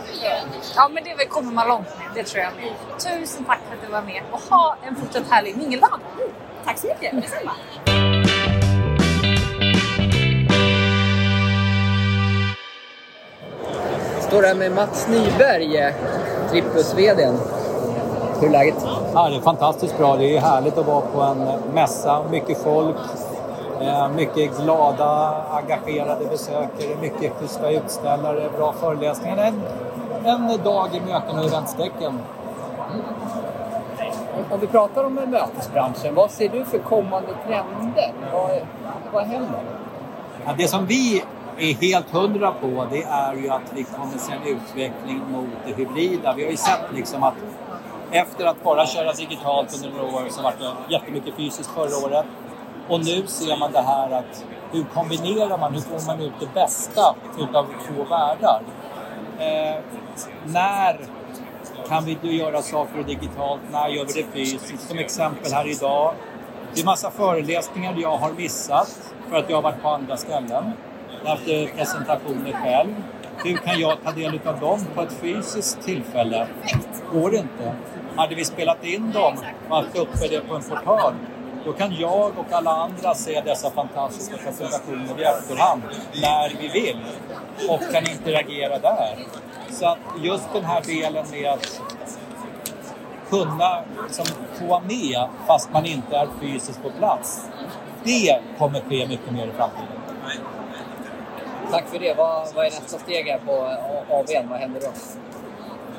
Ja, 0.75 0.89
men 0.89 1.03
det 1.03 1.25
kommer 1.25 1.51
man 1.51 1.67
långt 1.67 1.97
med. 1.97 2.07
Det 2.15 2.23
tror 2.23 2.43
jag 2.43 2.53
med. 2.55 2.73
Tusen 2.97 3.45
tack 3.45 3.59
för 3.67 3.75
att 3.75 3.81
du 3.85 3.91
var 3.91 4.01
med 4.01 4.23
och 4.31 4.39
ha 4.39 4.77
en 4.87 4.95
fortsatt 4.95 5.29
härlig 5.29 5.57
mingeldag. 5.57 5.99
Tack 6.65 6.77
så 6.77 6.87
mycket, 6.87 7.21
detsamma. 7.21 7.51
Står 14.29 14.43
här 14.43 14.55
med 14.55 14.71
Mats 14.71 15.07
Nyberg, 15.07 15.93
Trippus-VDn. 16.51 17.33
Hur 18.39 18.47
är 18.47 18.51
läget? 18.51 18.75
Ja, 19.13 19.29
det 19.29 19.35
är 19.35 19.41
fantastiskt 19.41 19.97
bra. 19.97 20.15
Det 20.15 20.37
är 20.37 20.41
härligt 20.41 20.77
att 20.77 20.85
vara 20.85 21.01
på 21.01 21.21
en 21.21 21.47
mässa. 21.73 22.23
Mycket 22.31 22.63
folk, 22.63 22.95
eh, 23.81 24.09
mycket 24.09 24.57
glada, 24.57 25.35
engagerade 25.51 26.25
besökare, 26.25 26.95
mycket 27.01 27.33
schyssta 27.33 27.71
utställare, 27.71 28.49
bra 28.57 28.73
föreläsningar. 28.73 29.37
En, 29.37 29.61
en 30.25 30.63
dag 30.63 30.89
i 30.95 30.99
möten 30.99 31.39
och 31.39 31.45
eventstecken. 31.45 32.19
Om 34.51 34.59
vi 34.59 34.67
pratar 34.67 35.03
om 35.03 35.13
mötesbranschen, 35.13 36.15
vad 36.15 36.31
ser 36.31 36.49
du 36.49 36.65
för 36.65 36.77
kommande 36.79 37.29
trender? 37.47 38.13
Vad, 38.33 38.51
vad 39.13 39.23
händer? 39.23 39.61
Ja, 40.45 40.51
det 40.57 40.67
som 40.67 40.85
vi 40.85 41.23
är 41.59 41.73
helt 41.73 42.09
hundra 42.09 42.51
på 42.51 42.87
det 42.91 43.03
är 43.03 43.33
ju 43.35 43.49
att 43.49 43.73
vi 43.75 43.83
kommer 43.83 44.17
se 44.17 44.33
en 44.33 44.43
utveckling 44.43 45.21
mot 45.31 45.49
det 45.65 45.73
hybrida. 45.73 46.33
Vi 46.33 46.43
har 46.43 46.51
ju 46.51 46.57
sett 46.57 46.93
liksom 46.93 47.23
att 47.23 47.33
efter 48.11 48.45
att 48.45 48.63
bara 48.63 48.85
köra 48.85 49.13
digitalt 49.13 49.75
under 49.75 49.97
några 49.97 50.15
år 50.15 50.29
så 50.29 50.41
var 50.41 50.53
det 50.59 50.93
jättemycket 50.93 51.35
fysiskt 51.35 51.69
förra 51.69 52.05
året. 52.05 52.25
Och 52.89 52.99
nu 53.05 53.27
ser 53.27 53.59
man 53.59 53.71
det 53.71 53.81
här 53.81 54.11
att 54.11 54.45
hur 54.71 54.83
kombinerar 54.83 55.57
man, 55.57 55.73
hur 55.73 55.81
får 55.81 56.07
man 56.07 56.21
ut 56.21 56.33
det 56.39 56.53
bästa 56.53 57.15
utav 57.39 57.65
två 57.87 58.03
världar? 58.03 58.61
Eh, 59.39 59.81
när 60.45 60.99
kan 61.87 62.05
vi 62.05 62.17
då 62.21 62.27
göra 62.27 62.61
saker 62.61 63.03
digitalt? 63.03 63.61
När 63.71 63.87
gör 63.87 64.05
vi 64.05 64.21
det 64.21 64.27
fysiskt? 64.33 64.87
Som 64.87 64.97
exempel 64.97 65.53
här 65.53 65.67
idag. 65.67 66.13
Det 66.73 66.81
är 66.81 66.85
massa 66.85 67.11
föreläsningar 67.11 67.95
jag 67.97 68.17
har 68.17 68.31
missat 68.31 69.13
för 69.29 69.37
att 69.37 69.49
jag 69.49 69.57
har 69.57 69.61
varit 69.61 69.81
på 69.81 69.89
andra 69.89 70.17
ställen. 70.17 70.73
Haft 71.25 71.45
presentationer 71.75 72.51
själv. 72.51 72.95
Hur 73.43 73.57
kan 73.57 73.79
jag 73.79 74.03
ta 74.03 74.11
del 74.11 74.39
av 74.45 74.59
dem 74.59 74.79
på 74.95 75.01
ett 75.01 75.13
fysiskt 75.21 75.81
tillfälle? 75.81 76.47
Går 77.13 77.31
det 77.31 77.37
inte. 77.37 77.73
Hade 78.15 78.35
vi 78.35 78.45
spelat 78.45 78.85
in 78.85 79.11
dem 79.11 79.37
och 79.69 79.75
haft 79.75 79.97
uppe 79.97 80.27
det 80.29 80.41
på 80.47 80.55
en 80.55 80.61
portal 80.61 81.13
då 81.65 81.73
kan 81.73 81.95
jag 81.99 82.31
och 82.37 82.51
alla 82.51 82.71
andra 82.71 83.15
se 83.15 83.41
dessa 83.41 83.71
fantastiska 83.71 84.37
presentationer 84.37 85.19
i 85.19 85.23
efterhand 85.23 85.81
när 86.21 86.49
vi 86.61 86.67
vill 86.67 86.97
och 87.69 87.93
kan 87.93 88.09
interagera 88.09 88.79
där. 88.79 89.25
Så 89.69 89.85
att 89.85 89.97
just 90.21 90.53
den 90.53 90.63
här 90.65 90.81
delen 90.81 91.25
med 91.31 91.49
att 91.49 91.81
kunna 93.29 93.83
liksom, 94.03 94.25
få 94.59 94.81
med 94.87 95.27
fast 95.47 95.73
man 95.73 95.85
inte 95.85 96.17
är 96.17 96.27
fysiskt 96.41 96.83
på 96.83 96.89
plats. 96.89 97.49
Det 98.03 98.39
kommer 98.57 98.79
ske 98.79 99.07
mycket 99.07 99.31
mer 99.31 99.47
i 99.47 99.51
framtiden. 99.51 99.98
Tack 101.71 101.87
för 101.87 101.99
det. 101.99 102.13
Vad, 102.13 102.53
vad 102.55 102.65
är 102.65 102.69
nästa 102.69 102.99
steg 102.99 103.27
här 103.27 103.39
på 103.45 103.51
AWn? 104.13 104.49
Vad 104.49 104.59
händer 104.59 104.81
då? 104.81 104.87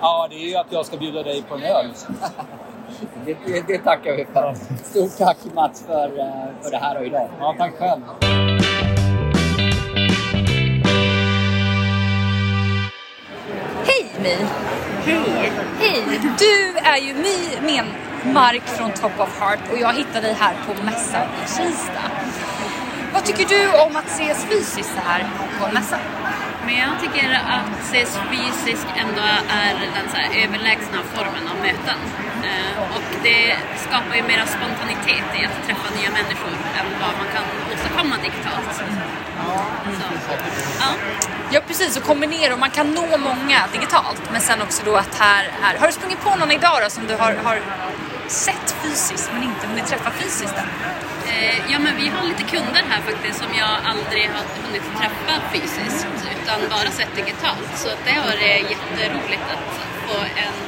Ja, 0.01 0.27
det 0.31 0.37
är 0.37 0.49
ju 0.49 0.57
att 0.57 0.73
jag 0.73 0.87
ska 0.87 0.97
bjuda 0.97 1.23
dig 1.23 1.43
på 1.43 1.55
en 1.55 1.63
öl. 1.63 1.87
Det, 3.27 3.37
det, 3.47 3.67
det 3.67 3.79
tackar 3.79 4.17
vi 4.17 4.25
för. 4.25 4.55
Stort 4.85 5.19
tack 5.19 5.37
Mats 5.55 5.85
för, 5.87 6.19
eh, 6.19 6.63
för 6.63 6.71
det 6.71 6.77
här 6.77 6.99
och 6.99 7.07
idag. 7.07 7.29
Ja, 7.39 7.55
tack 7.59 7.75
själv. 7.79 8.01
Hej 13.85 14.07
My! 14.23 14.37
Hej! 15.05 15.53
Hej! 15.79 16.21
Du 16.39 16.79
är 16.79 16.97
ju 16.97 17.15
My 17.15 17.67
med 17.73 17.85
Mark 18.35 18.63
från 18.63 18.91
Top 18.93 19.21
of 19.21 19.41
Heart 19.41 19.61
och 19.73 19.79
jag 19.79 19.93
hittade 19.93 20.21
dig 20.21 20.37
här 20.39 20.55
på 20.67 20.85
mässan 20.85 21.29
i 21.45 21.49
Kista. 21.49 22.03
Vad 23.21 23.29
tycker 23.29 23.49
du 23.57 23.63
om 23.85 23.97
att 23.97 24.07
ses 24.07 24.45
fysiskt 24.45 24.93
så 24.95 25.01
här 25.09 25.31
på 25.59 25.67
en 25.67 25.75
mässa? 25.75 25.99
Men 26.67 26.75
jag 26.85 26.93
tycker 27.03 27.29
att 27.57 27.73
ses 27.89 28.19
fysiskt 28.31 28.87
ändå 29.03 29.23
är 29.63 29.73
den 29.97 30.07
så 30.13 30.17
här 30.17 30.29
överlägsna 30.45 30.99
formen 31.15 31.45
av 31.53 31.57
möten. 31.67 31.99
Eh, 32.49 32.97
och 32.97 33.09
det 33.23 33.57
skapar 33.87 34.15
ju 34.17 34.23
mera 34.23 34.47
spontanitet 34.47 35.27
i 35.39 35.41
att 35.47 35.67
träffa 35.67 35.89
nya 35.99 36.11
människor 36.11 36.55
än 36.79 36.87
vad 37.03 37.13
man 37.21 37.29
kan 37.35 37.45
åstadkomma 37.73 38.17
digitalt. 38.17 38.71
Så, 38.77 38.83
ja. 40.81 40.91
Ja 41.53 41.61
precis, 41.67 41.97
och 41.97 42.03
kombinera 42.03 42.53
och 42.55 42.61
man 42.61 42.71
kan 42.71 42.95
nå 42.95 43.19
många 43.19 43.59
digitalt 43.73 44.23
men 44.33 44.41
sen 44.41 44.63
också 44.63 44.83
då 44.85 44.97
att 44.97 45.15
här, 45.19 45.51
här. 45.63 45.79
Har 45.79 45.87
du 45.87 45.93
sprungit 45.93 46.21
på 46.21 46.37
någon 46.37 46.51
idag 46.51 46.79
då 46.85 46.91
som 46.91 47.07
du 47.07 47.15
har, 47.15 47.35
har 47.45 47.61
sett 48.31 48.75
fysiskt 48.83 49.31
men 49.33 49.43
inte 49.43 49.67
hunnit 49.67 49.87
träffa 49.87 50.11
fysiskt 50.11 50.57
än? 50.63 50.71
Eh, 51.31 51.73
ja 51.73 51.79
men 51.79 51.97
vi 51.97 52.09
har 52.09 52.23
lite 52.23 52.43
kunder 52.43 52.83
här 52.91 53.01
faktiskt 53.11 53.39
som 53.39 53.53
jag 53.63 53.73
aldrig 53.93 54.25
har 54.37 54.45
hunnit 54.65 54.87
träffa 55.01 55.35
fysiskt 55.53 56.07
utan 56.43 56.59
bara 56.71 56.91
sett 56.91 57.15
digitalt. 57.17 57.71
Så 57.75 57.89
det 58.05 58.13
har 58.13 58.25
varit 58.33 58.71
jätteroligt 58.75 59.47
att 59.55 59.71
få 60.07 60.17
en, 60.45 60.59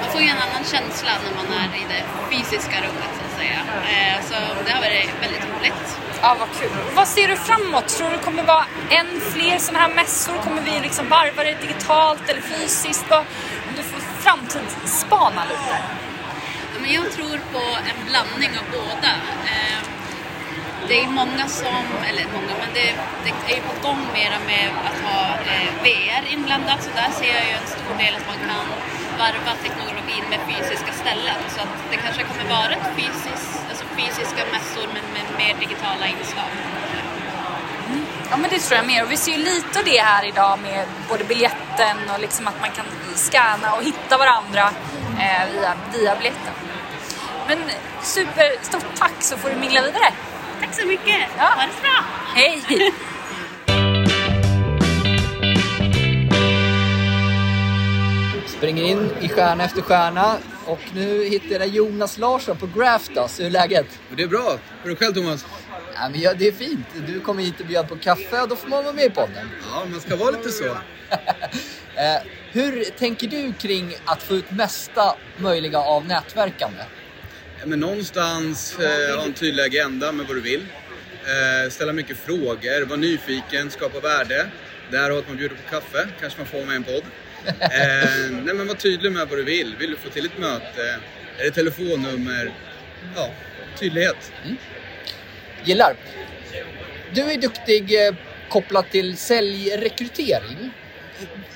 man 0.00 0.10
får 0.12 0.20
ju 0.20 0.28
en 0.28 0.42
annan 0.46 0.64
känsla 0.72 1.10
när 1.24 1.34
man 1.40 1.48
är 1.62 1.68
i 1.82 1.84
det 1.94 2.02
fysiska 2.30 2.76
rummet 2.84 3.12
så 3.18 3.22
att 3.28 3.36
säga. 3.40 3.60
Eh, 3.92 4.16
så 4.28 4.34
det 4.64 4.72
har 4.72 4.80
varit 4.80 5.10
väldigt 5.24 5.44
roligt. 5.50 5.98
Ja, 6.22 6.36
vad 6.40 6.48
kul. 6.60 6.70
Vad 6.94 7.08
ser 7.08 7.28
du 7.28 7.36
framåt? 7.36 7.88
Tror 7.88 8.10
du 8.10 8.16
det 8.16 8.22
kommer 8.22 8.42
vara 8.42 8.64
än 8.90 9.20
fler 9.32 9.58
sådana 9.58 9.78
här 9.84 9.94
mässor? 9.94 10.34
Kommer 10.44 10.62
vi 10.62 10.80
liksom 10.80 11.08
varva 11.08 11.44
det 11.44 11.56
digitalt 11.60 12.28
eller 12.28 12.40
fysiskt? 12.40 13.06
Du 13.76 13.82
får 13.82 14.00
framtidsspana 14.22 15.42
lite. 15.44 16.05
Men 16.86 16.94
jag 16.94 17.12
tror 17.12 17.38
på 17.52 17.64
en 17.90 18.00
blandning 18.10 18.52
av 18.60 18.66
båda. 18.78 19.12
Eh, 19.52 19.80
det 20.88 20.96
är 21.04 21.08
många 21.22 21.46
som, 21.48 21.84
eller 22.08 22.24
många, 22.36 22.52
men 22.62 22.70
det, 22.78 22.88
det 23.24 23.32
är 23.52 23.56
ju 23.58 23.62
på 23.70 23.74
gång 23.86 24.02
mera 24.18 24.38
med 24.50 24.66
att 24.88 24.98
ha 25.08 25.20
eh, 25.52 25.70
VR 25.84 26.22
inblandat 26.34 26.82
så 26.82 26.90
där 27.00 27.10
ser 27.18 27.32
jag 27.38 27.44
ju 27.48 27.52
en 27.60 27.68
stor 27.76 27.94
del 28.02 28.12
att 28.18 28.26
man 28.32 28.40
kan 28.48 28.66
varva 29.22 29.52
teknologin 29.64 30.24
med 30.32 30.40
fysiska 30.50 30.92
ställen. 31.02 31.38
Så 31.54 31.60
att 31.64 31.74
det 31.90 31.96
kanske 31.96 32.22
kommer 32.30 32.46
vara 32.58 32.72
ett 32.76 32.88
fysiskt, 32.96 33.52
alltså 33.70 33.84
fysiska 33.98 34.42
mässor 34.54 34.86
men 34.94 35.04
med 35.16 35.26
mer 35.40 35.54
digitala 35.64 36.06
inslag. 36.14 36.50
Ja 38.30 38.36
men 38.36 38.50
det 38.50 38.58
tror 38.58 38.76
jag 38.76 38.86
mer 38.86 39.02
och 39.04 39.10
vi 39.12 39.16
ser 39.16 39.32
ju 39.32 39.38
lite 39.38 39.78
av 39.78 39.84
det 39.84 40.00
här 40.00 40.24
idag 40.24 40.58
med 40.62 40.86
både 41.08 41.24
biljetten 41.24 41.96
och 42.12 42.20
liksom 42.20 42.48
att 42.48 42.60
man 42.60 42.70
kan 42.70 42.86
scanna 43.14 43.74
och 43.74 43.82
hitta 43.82 44.18
varandra 44.18 44.64
eh, 45.22 45.42
via, 45.52 45.72
via 45.92 46.16
biljetten. 46.16 46.54
Men 47.48 47.58
super, 48.02 48.64
stort 48.64 48.96
tack 48.96 49.22
så 49.22 49.36
får 49.36 49.50
du 49.50 49.56
mingla 49.56 49.82
vidare. 49.82 50.12
Tack 50.60 50.74
så 50.74 50.86
mycket! 50.86 51.28
Ja. 51.36 51.44
Ha 51.44 51.66
det 51.66 51.72
så 51.72 51.80
bra! 51.80 52.04
Hej! 52.34 52.62
Springer 58.46 58.82
in 58.82 59.10
i 59.20 59.28
stjärna 59.28 59.64
efter 59.64 59.82
stjärna 59.82 60.36
och 60.66 60.80
nu 60.94 61.24
hittar 61.24 61.60
jag 61.60 61.68
Jonas 61.68 62.18
Larsson 62.18 62.56
på 62.56 62.66
Graftas. 62.66 63.40
Hur 63.40 63.46
är 63.46 63.50
läget? 63.50 63.86
Det 64.16 64.22
är 64.22 64.28
bra. 64.28 64.58
Hur 64.82 64.90
är 64.90 64.94
det 64.94 64.96
själv 64.96 65.14
Thomas? 65.14 65.46
Ja, 65.94 66.08
men 66.08 66.20
ja, 66.20 66.34
det 66.34 66.48
är 66.48 66.52
fint. 66.52 66.86
Du 67.06 67.20
kommer 67.20 67.42
hit 67.42 67.60
och 67.60 67.66
bjöd 67.66 67.88
på 67.88 67.96
kaffe 67.96 68.42
och 68.42 68.48
då 68.48 68.56
får 68.56 68.68
man 68.68 68.84
vara 68.84 68.94
med 68.94 69.04
i 69.04 69.10
podden. 69.10 69.50
Ja, 69.72 69.84
man 69.90 70.00
ska 70.00 70.16
vara 70.16 70.30
lite 70.30 70.50
så. 70.50 70.64
Eh, 71.98 72.22
hur 72.52 72.84
tänker 72.84 73.26
du 73.28 73.52
kring 73.52 73.94
att 74.04 74.22
få 74.22 74.34
ut 74.34 74.50
mesta 74.50 75.14
möjliga 75.36 75.78
av 75.78 76.06
nätverkande? 76.06 76.82
Men 77.66 77.80
någonstans 77.80 78.78
eh, 78.78 79.16
ha 79.16 79.24
en 79.24 79.32
tydlig 79.32 79.62
agenda 79.62 80.12
med 80.12 80.26
vad 80.26 80.36
du 80.36 80.40
vill. 80.40 80.60
Eh, 81.24 81.70
ställa 81.70 81.92
mycket 81.92 82.16
frågor, 82.16 82.86
vara 82.86 82.98
nyfiken, 82.98 83.70
skapa 83.70 84.00
värde. 84.00 84.46
Där 84.90 85.10
har 85.10 85.18
att 85.18 85.28
man 85.28 85.36
bjuder 85.36 85.56
på 85.56 85.70
kaffe, 85.70 86.08
kanske 86.20 86.38
man 86.38 86.46
får 86.46 86.64
med 86.64 86.76
en 86.76 86.84
podd. 86.84 87.02
Eh, 87.46 88.30
nej 88.30 88.54
men 88.54 88.66
var 88.66 88.74
tydlig 88.74 89.12
med 89.12 89.28
vad 89.28 89.38
du 89.38 89.44
vill. 89.44 89.76
Vill 89.78 89.90
du 89.90 89.96
få 89.96 90.08
till 90.08 90.26
ett 90.26 90.38
möte? 90.38 90.98
Är 91.38 91.44
det 91.44 91.50
telefonnummer? 91.50 92.52
Ja, 93.16 93.30
tydlighet. 93.78 94.32
Mm. 94.44 94.56
Gillar. 95.64 95.96
Du 97.14 97.22
är 97.22 97.38
duktig 97.38 98.06
eh, 98.06 98.14
kopplat 98.48 98.90
till 98.90 99.16
säljrekrytering. 99.16 100.70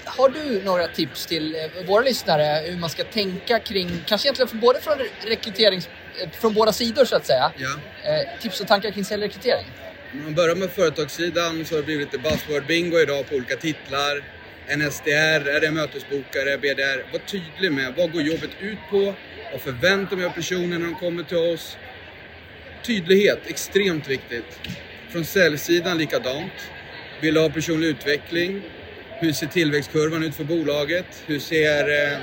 Har 0.04 0.28
du 0.28 0.62
några 0.64 0.88
tips 0.88 1.26
till 1.26 1.54
eh, 1.54 1.86
våra 1.86 2.02
lyssnare 2.02 2.70
hur 2.70 2.76
man 2.76 2.90
ska 2.90 3.04
tänka 3.04 3.58
kring, 3.58 4.02
kanske 4.06 4.28
egentligen 4.28 4.60
både 4.60 4.80
från 4.80 4.98
rekryterings, 5.26 5.88
från 6.32 6.54
båda 6.54 6.72
sidor 6.72 7.04
så 7.04 7.16
att 7.16 7.26
säga. 7.26 7.52
Ja. 7.56 7.70
Eh, 8.04 8.40
tips 8.40 8.60
och 8.60 8.66
tankar 8.68 8.90
kring 8.90 9.04
säljrekrytering. 9.04 9.66
Om 10.12 10.22
man 10.24 10.34
börjar 10.34 10.54
med 10.54 10.70
företagssidan 10.70 11.64
så 11.64 11.74
har 11.74 11.80
det 11.80 11.86
blivit 11.86 12.12
lite 12.12 12.28
buzzword 12.30 12.66
bingo 12.66 12.98
idag 12.98 13.28
på 13.28 13.34
olika 13.34 13.56
titlar. 13.56 14.24
En 14.66 14.90
SDR, 14.90 15.48
är 15.48 15.60
det 15.60 15.70
mötesbokare, 15.70 16.58
BDR? 16.58 17.12
Var 17.12 17.18
tydlig 17.18 17.72
med 17.72 17.94
vad 17.96 18.12
går 18.12 18.22
jobbet 18.22 18.50
ut 18.60 18.78
på? 18.90 19.14
Vad 19.52 19.60
förväntar 19.60 20.16
vi 20.16 20.24
av 20.24 20.30
personen 20.30 20.80
när 20.80 20.86
de 20.86 20.94
kommer 20.94 21.22
till 21.22 21.36
oss? 21.36 21.76
Tydlighet, 22.82 23.38
extremt 23.46 24.08
viktigt. 24.08 24.60
Från 25.10 25.24
säljsidan 25.24 25.98
likadant. 25.98 26.52
Vill 27.20 27.34
du 27.34 27.40
ha 27.40 27.50
personlig 27.50 27.88
utveckling? 27.88 28.62
Hur 29.20 29.32
ser 29.32 29.46
tillväxtkurvan 29.46 30.22
ut 30.22 30.34
för 30.34 30.44
bolaget? 30.44 31.06
Hur 31.26 31.38
ser 31.38 32.12
eh, 32.12 32.18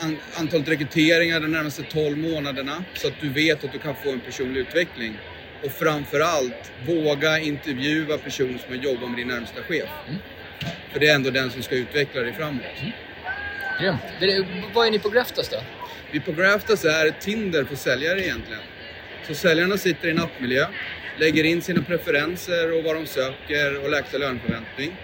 an, 0.00 0.16
antalet 0.38 0.68
rekryteringar 0.68 1.40
de 1.40 1.46
närmaste 1.52 1.82
12 1.82 2.18
månaderna? 2.18 2.84
Så 2.94 3.08
att 3.08 3.14
du 3.20 3.28
vet 3.28 3.64
att 3.64 3.72
du 3.72 3.78
kan 3.78 3.94
få 4.04 4.10
en 4.12 4.20
personlig 4.20 4.60
utveckling. 4.60 5.18
Och 5.64 5.72
framförallt, 5.72 6.72
våga 6.86 7.38
intervjua 7.38 8.18
personer 8.18 8.58
som 8.58 8.76
har 8.76 8.84
jobbat 8.84 9.08
med 9.10 9.18
din 9.18 9.28
närmsta 9.28 9.62
chef. 9.62 9.88
För 10.92 11.00
det 11.00 11.08
är 11.08 11.14
ändå 11.14 11.30
den 11.30 11.50
som 11.50 11.62
ska 11.62 11.74
utveckla 11.74 12.20
dig 12.20 12.32
framåt. 12.32 12.62
Grymt. 13.80 14.00
Det- 14.20 14.46
Vad 14.74 14.86
är 14.86 14.90
ni 14.90 14.98
på 14.98 15.08
Graftas 15.08 15.48
då? 15.48 15.56
Vi 16.12 16.20
på 16.20 16.32
Graftas 16.32 16.84
är 16.84 17.10
Tinder 17.20 17.64
för 17.64 17.76
säljare 17.76 18.20
egentligen. 18.24 18.60
Så 19.26 19.34
säljarna 19.34 19.76
sitter 19.76 20.08
i 20.08 20.10
en 20.10 20.20
appmiljö, 20.20 20.66
lägger 21.18 21.44
in 21.44 21.62
sina 21.62 21.82
preferenser 21.82 22.78
och 22.78 22.84
vad 22.84 22.94
de 22.96 23.06
söker 23.06 23.84
och 23.84 23.90
lägsta 23.90 24.18
löneförväntning. 24.18 24.96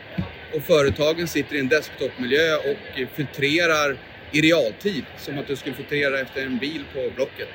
Och 0.55 0.63
företagen 0.63 1.29
sitter 1.29 1.55
i 1.57 1.59
en 1.59 1.69
desktopmiljö 1.69 2.57
och 2.57 3.09
filtrerar 3.15 3.97
i 4.33 4.41
realtid, 4.41 5.05
som 5.19 5.39
att 5.39 5.47
du 5.47 5.57
skulle 5.57 5.75
filtrera 5.75 6.21
efter 6.21 6.47
en 6.47 6.59
bil 6.59 6.85
på 6.95 7.11
Blocket. 7.15 7.49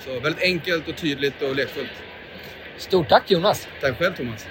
Så 0.00 0.20
väldigt 0.20 0.42
enkelt 0.42 0.88
och 0.88 0.96
tydligt 0.96 1.42
och 1.42 1.56
lekfullt. 1.56 1.90
Stort 2.78 3.08
tack 3.08 3.30
Jonas! 3.30 3.68
Tack 3.80 3.98
själv 3.98 4.14
Thomas! 4.16 4.46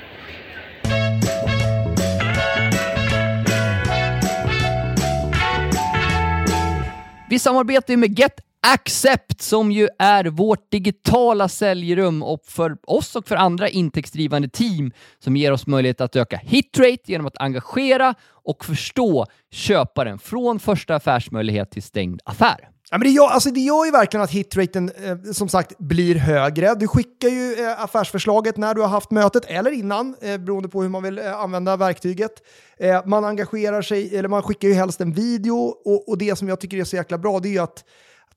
Vi 7.29 7.39
samarbetar 7.39 7.93
ju 7.93 7.97
med 7.97 8.19
Get 8.19 8.39
Accept 8.67 9.41
som 9.41 9.71
ju 9.71 9.87
är 9.99 10.25
vårt 10.25 10.71
digitala 10.71 11.49
säljrum 11.49 12.23
och 12.23 12.45
för 12.45 12.77
oss 12.87 13.15
och 13.15 13.27
för 13.27 13.35
andra 13.35 13.69
intäktsdrivande 13.69 14.49
team 14.49 14.91
som 15.19 15.35
ger 15.35 15.51
oss 15.51 15.67
möjlighet 15.67 16.01
att 16.01 16.15
öka 16.15 16.37
hitrate 16.37 16.97
genom 17.05 17.27
att 17.27 17.37
engagera 17.37 18.15
och 18.31 18.65
förstå 18.65 19.25
köparen 19.51 20.19
från 20.19 20.59
första 20.59 20.95
affärsmöjlighet 20.95 21.71
till 21.71 21.83
stängd 21.83 22.21
affär. 22.25 22.69
Ja, 22.91 22.97
men 22.97 23.07
det, 23.07 23.09
gör, 23.09 23.27
alltså 23.27 23.49
det 23.49 23.59
gör 23.59 23.85
ju 23.85 23.91
verkligen 23.91 24.23
att 24.23 24.31
hitraten 24.31 24.91
eh, 25.03 25.31
som 25.31 25.49
sagt 25.49 25.77
blir 25.77 26.15
högre. 26.15 26.75
Du 26.75 26.87
skickar 26.87 27.29
ju 27.29 27.53
eh, 27.53 27.83
affärsförslaget 27.83 28.57
när 28.57 28.73
du 28.73 28.81
har 28.81 28.87
haft 28.87 29.11
mötet 29.11 29.45
eller 29.45 29.71
innan, 29.71 30.15
eh, 30.21 30.37
beroende 30.37 30.69
på 30.69 30.81
hur 30.81 30.89
man 30.89 31.03
vill 31.03 31.19
eh, 31.19 31.39
använda 31.39 31.77
verktyget. 31.77 32.31
Eh, 32.77 33.05
man 33.05 33.25
engagerar 33.25 33.81
sig, 33.81 34.17
eller 34.17 34.29
man 34.29 34.43
skickar 34.43 34.67
ju 34.67 34.73
helst 34.73 35.01
en 35.01 35.13
video 35.13 35.55
och, 35.85 36.09
och 36.09 36.17
det 36.17 36.35
som 36.35 36.49
jag 36.49 36.59
tycker 36.59 36.77
är 36.77 36.83
så 36.83 36.95
jäkla 36.95 37.17
bra 37.17 37.39
det 37.39 37.47
är 37.47 37.51
ju 37.51 37.59
att, 37.59 37.69
att 37.69 37.83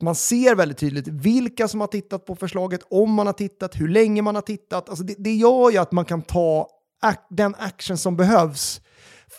man 0.02 0.14
ser 0.14 0.54
väldigt 0.54 0.78
tydligt 0.78 1.08
vilka 1.08 1.68
som 1.68 1.80
har 1.80 1.86
tittat 1.86 2.26
på 2.26 2.36
förslaget, 2.36 2.80
om 2.90 3.12
man 3.12 3.26
har 3.26 3.34
tittat, 3.34 3.80
hur 3.80 3.88
länge 3.88 4.22
man 4.22 4.34
har 4.34 4.42
tittat. 4.42 4.88
Alltså 4.88 5.04
det, 5.04 5.14
det 5.18 5.34
gör 5.34 5.70
ju 5.70 5.78
att 5.78 5.92
man 5.92 6.04
kan 6.04 6.22
ta 6.22 6.68
ac- 7.02 7.26
den 7.30 7.54
action 7.58 7.98
som 7.98 8.16
behövs 8.16 8.80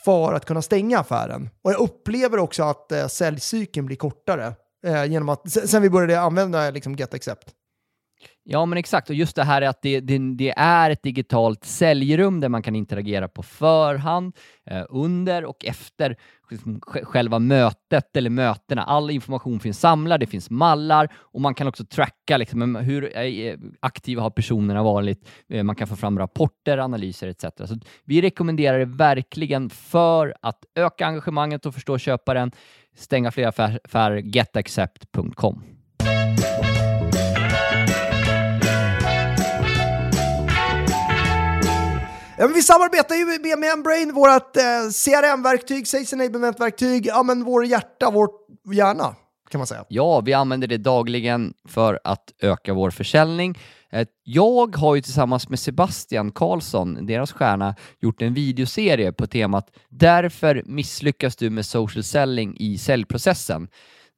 för 0.06 0.34
att 0.34 0.46
kunna 0.46 0.62
stänga 0.62 1.00
affären. 1.00 1.50
Och 1.62 1.72
jag 1.72 1.80
upplever 1.80 2.38
också 2.39 2.63
att 2.63 2.91
eh, 2.91 3.08
säljcykeln 3.08 3.86
blir 3.86 3.98
kortare 3.98 4.54
eh, 4.86 5.06
genom 5.06 5.30
att, 5.30 5.52
sen 5.52 5.67
sen 5.67 5.82
vi 5.82 5.89
började 5.89 6.20
använda 6.20 6.70
liksom 6.72 6.96
Get 6.96 7.13
Accept. 7.13 7.54
Ja, 8.50 8.66
men 8.66 8.78
exakt. 8.78 9.10
Och 9.10 9.16
just 9.16 9.36
det 9.36 9.44
här 9.44 9.62
att 9.62 9.82
det, 9.82 10.00
det, 10.00 10.18
det 10.36 10.54
är 10.58 10.90
ett 10.90 11.04
digitalt 11.04 11.66
säljrum 11.66 12.40
där 12.40 12.50
man 12.50 12.62
kan 12.62 12.76
interagera 12.76 13.28
på 13.28 13.44
förhand, 13.44 14.36
eh, 14.66 14.84
under 14.90 15.46
och 15.46 15.66
efter 15.66 16.16
liksom 16.50 16.82
själva 16.82 17.40
mötet 17.40 18.16
eller 18.16 18.30
mötena. 18.30 18.84
All 18.84 19.12
information 19.12 19.60
finns 19.60 19.80
samlad, 19.80 20.20
det 20.20 20.28
finns 20.28 20.50
mallar 20.50 21.12
och 21.16 21.42
man 21.42 21.54
kan 21.54 21.68
också 21.68 21.86
tracka 21.86 22.38
liksom, 22.38 22.76
hur 22.76 23.18
eh, 23.18 23.58
aktiva 23.80 24.22
har 24.22 24.30
personerna 24.30 24.84
varit. 24.84 25.28
Eh, 25.50 25.64
Man 25.64 25.76
kan 25.76 25.88
få 25.88 25.96
fram 25.96 26.20
rapporter, 26.20 26.78
analyser 26.78 27.28
etc. 27.28 27.46
Så 27.66 27.80
vi 28.06 28.22
rekommenderar 28.22 28.80
det 28.80 28.86
verkligen 28.86 29.70
för 29.70 30.36
att 30.42 30.60
öka 30.76 31.06
engagemanget 31.06 31.66
och 31.66 31.74
förstå 31.74 31.98
köparen. 31.98 32.52
Stänga 32.96 33.32
fler 33.32 33.48
affärer, 33.48 33.80
affärer, 33.84 34.18
getaccept.com. 34.18 35.77
Ja, 42.39 42.45
men 42.45 42.54
vi 42.54 42.62
samarbetar 42.62 43.15
ju 43.15 43.26
med 43.26 43.60
Membrane, 43.60 44.12
vårt 44.13 44.58
eh, 44.58 44.63
CRM-verktyg, 44.91 45.88
Sales 45.88 46.13
Enablement-verktyg, 46.13 47.06
ja 47.06 47.23
men 47.23 47.43
vår 47.43 47.65
hjärta, 47.65 48.12
vår 48.12 48.30
hjärna 48.73 49.15
kan 49.50 49.60
man 49.60 49.67
säga. 49.67 49.86
Ja, 49.88 50.21
vi 50.21 50.34
använder 50.34 50.67
det 50.67 50.78
dagligen 50.78 51.54
för 51.67 52.00
att 52.04 52.34
öka 52.41 52.73
vår 52.73 52.91
försäljning. 52.91 53.58
Eh, 53.91 54.08
jag 54.23 54.76
har 54.76 54.95
ju 54.95 55.02
tillsammans 55.02 55.50
med 55.50 55.60
Sebastian 55.60 56.32
Karlsson, 56.32 57.06
deras 57.06 57.32
stjärna, 57.32 57.76
gjort 58.00 58.21
en 58.21 58.34
videoserie 58.34 59.12
på 59.12 59.28
temat 59.28 59.69
“Därför 59.89 60.63
misslyckas 60.65 61.36
du 61.36 61.50
med 61.50 61.65
social 61.65 62.04
selling 62.04 62.58
i 62.60 62.78
säljprocessen” 62.78 63.67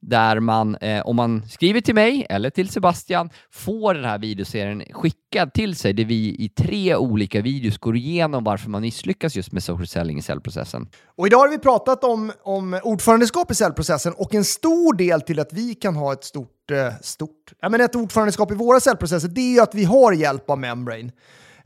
där 0.00 0.40
man, 0.40 0.74
eh, 0.74 1.06
om 1.06 1.16
man 1.16 1.48
skriver 1.48 1.80
till 1.80 1.94
mig 1.94 2.26
eller 2.30 2.50
till 2.50 2.68
Sebastian, 2.68 3.30
får 3.50 3.94
den 3.94 4.04
här 4.04 4.18
videoserien 4.18 4.82
skickad 4.92 5.52
till 5.52 5.76
sig 5.76 5.92
där 5.92 6.04
vi 6.04 6.36
i 6.38 6.48
tre 6.48 6.96
olika 6.96 7.40
videos 7.40 7.78
går 7.78 7.96
igenom 7.96 8.44
varför 8.44 8.70
man 8.70 8.82
misslyckas 8.82 9.36
just 9.36 9.52
med 9.52 9.62
social 9.62 9.86
selling 9.86 10.18
i 10.18 10.22
säljprocessen. 10.22 10.88
Och 11.16 11.26
idag 11.26 11.38
har 11.38 11.48
vi 11.48 11.58
pratat 11.58 12.04
om, 12.04 12.32
om 12.42 12.80
ordförandeskap 12.82 13.50
i 13.50 13.54
säljprocessen 13.54 14.12
och 14.16 14.34
en 14.34 14.44
stor 14.44 14.96
del 14.96 15.20
till 15.20 15.40
att 15.40 15.52
vi 15.52 15.74
kan 15.74 15.96
ha 15.96 16.12
ett 16.12 16.24
stort, 16.24 16.70
eh, 16.70 16.92
stort, 17.02 17.52
ja 17.60 17.68
men 17.68 17.80
ett 17.80 17.96
ordförandeskap 17.96 18.52
i 18.52 18.54
våra 18.54 18.80
säljprocesser, 18.80 19.28
det 19.28 19.40
är 19.40 19.52
ju 19.52 19.60
att 19.60 19.74
vi 19.74 19.84
har 19.84 20.12
hjälp 20.12 20.50
av 20.50 20.58
Membrane. 20.58 21.10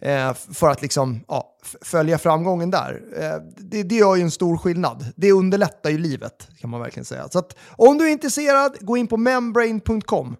Eh, 0.04 0.34
för 0.34 0.70
att 0.70 0.82
liksom, 0.82 1.20
ja, 1.28 1.56
följa 1.82 2.18
framgången 2.18 2.70
där. 2.70 3.02
Eh, 3.16 3.42
det, 3.56 3.82
det 3.82 3.94
gör 3.94 4.16
ju 4.16 4.22
en 4.22 4.30
stor 4.30 4.56
skillnad. 4.56 5.06
Det 5.16 5.32
underlättar 5.32 5.90
ju 5.90 5.98
livet 5.98 6.48
kan 6.60 6.70
man 6.70 6.80
verkligen 6.80 7.04
säga. 7.04 7.28
Så 7.28 7.38
att, 7.38 7.56
om 7.76 7.98
du 7.98 8.08
är 8.08 8.12
intresserad, 8.12 8.76
gå 8.80 8.96
in 8.96 9.06
på 9.06 9.16
membrane.com. 9.16 10.36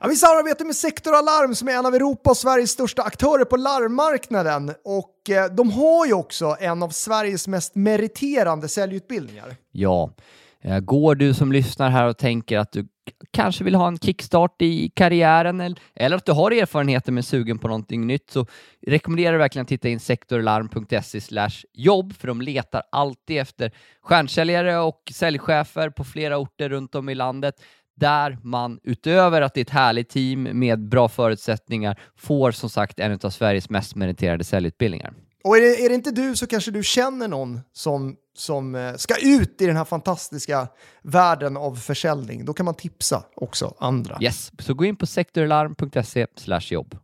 Ja, 0.00 0.08
vi 0.08 0.16
samarbetar 0.16 0.64
med 0.64 0.76
Sektor 0.76 1.14
Alarm 1.14 1.54
som 1.54 1.68
är 1.68 1.72
en 1.72 1.86
av 1.86 1.94
Europas 1.94 2.30
och 2.30 2.36
Sveriges 2.36 2.70
största 2.70 3.02
aktörer 3.02 3.44
på 3.44 3.56
larmmarknaden. 3.56 4.72
Och 4.84 5.30
eh, 5.30 5.52
de 5.52 5.70
har 5.70 6.06
ju 6.06 6.12
också 6.12 6.56
en 6.60 6.82
av 6.82 6.90
Sveriges 6.90 7.48
mest 7.48 7.74
meriterande 7.74 8.68
säljutbildningar. 8.68 9.56
Ja, 9.72 10.10
Eh, 10.64 10.80
går 10.80 11.14
du 11.14 11.34
som 11.34 11.52
lyssnar 11.52 11.90
här 11.90 12.06
och 12.06 12.18
tänker 12.18 12.58
att 12.58 12.72
du 12.72 12.88
kanske 13.30 13.64
vill 13.64 13.74
ha 13.74 13.88
en 13.88 13.98
kickstart 13.98 14.62
i 14.62 14.88
karriären 14.88 15.60
eller, 15.60 15.78
eller 15.94 16.16
att 16.16 16.26
du 16.26 16.32
har 16.32 16.50
erfarenheter 16.50 17.12
men 17.12 17.18
är 17.18 17.22
sugen 17.22 17.58
på 17.58 17.68
någonting 17.68 18.06
nytt 18.06 18.30
så 18.30 18.46
rekommenderar 18.86 19.32
jag 19.32 19.38
verkligen 19.38 19.62
att 19.62 19.68
titta 19.68 19.88
in 19.88 20.00
sektorlarm.se 20.00 21.48
jobb 21.72 22.12
för 22.12 22.28
de 22.28 22.40
letar 22.40 22.82
alltid 22.92 23.38
efter 23.38 23.72
stjärnsäljare 24.02 24.78
och 24.78 25.02
säljchefer 25.14 25.90
på 25.90 26.04
flera 26.04 26.38
orter 26.38 26.68
runt 26.68 26.94
om 26.94 27.08
i 27.08 27.14
landet 27.14 27.54
där 27.96 28.38
man 28.42 28.80
utöver 28.82 29.42
att 29.42 29.54
det 29.54 29.60
är 29.60 29.64
ett 29.64 29.70
härligt 29.70 30.08
team 30.08 30.42
med 30.42 30.88
bra 30.88 31.08
förutsättningar 31.08 32.00
får 32.16 32.50
som 32.50 32.70
sagt 32.70 33.00
en 33.00 33.18
av 33.22 33.30
Sveriges 33.30 33.70
mest 33.70 33.96
meriterade 33.96 34.44
säljutbildningar. 34.44 35.12
Och 35.44 35.56
är 35.56 35.60
det, 35.60 35.84
är 35.84 35.88
det 35.88 35.94
inte 35.94 36.10
du 36.10 36.36
så 36.36 36.46
kanske 36.46 36.70
du 36.70 36.84
känner 36.84 37.28
någon 37.28 37.60
som, 37.72 38.16
som 38.36 38.74
eh, 38.74 38.94
ska 38.94 39.14
ut 39.22 39.60
i 39.60 39.66
den 39.66 39.76
här 39.76 39.84
fantastiska 39.84 40.68
världen 41.02 41.56
av 41.56 41.76
försäljning. 41.76 42.44
Då 42.44 42.52
kan 42.52 42.64
man 42.64 42.74
tipsa 42.74 43.24
också 43.36 43.74
andra. 43.78 44.18
Yes, 44.20 44.52
så 44.58 44.74
gå 44.74 44.84
in 44.84 44.96
på 44.96 45.06
sektorlarm.se 45.06 46.26
jobb. 46.70 46.98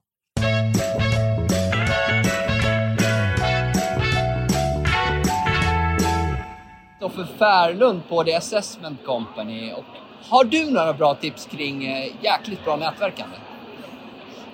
Kristoffer 7.14 7.38
Färlund 7.38 8.02
på 8.08 8.24
The 8.24 8.34
Assessment 8.34 9.04
Company. 9.04 9.72
Och 9.72 9.84
har 10.30 10.44
du 10.44 10.70
några 10.70 10.92
bra 10.92 11.14
tips 11.14 11.46
kring 11.46 11.84
eh, 11.84 12.12
jäkligt 12.22 12.64
bra 12.64 12.76
nätverkande? 12.76 13.36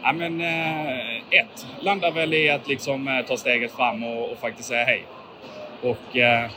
Ja, 0.03 0.13
men, 0.13 0.41
eh, 0.41 1.17
ett, 1.17 1.67
landar 1.81 2.11
väl 2.11 2.35
i 2.35 2.51
att 2.51 2.69
liksom, 2.69 3.09
eh, 3.09 3.27
ta 3.27 3.37
steget 3.37 3.73
fram 3.73 4.05
och, 4.05 4.33
och 4.33 4.39
faktiskt 4.39 4.69
säga 4.69 4.85
hej. 4.85 5.05
Och 5.83 6.17
eh, 6.17 6.51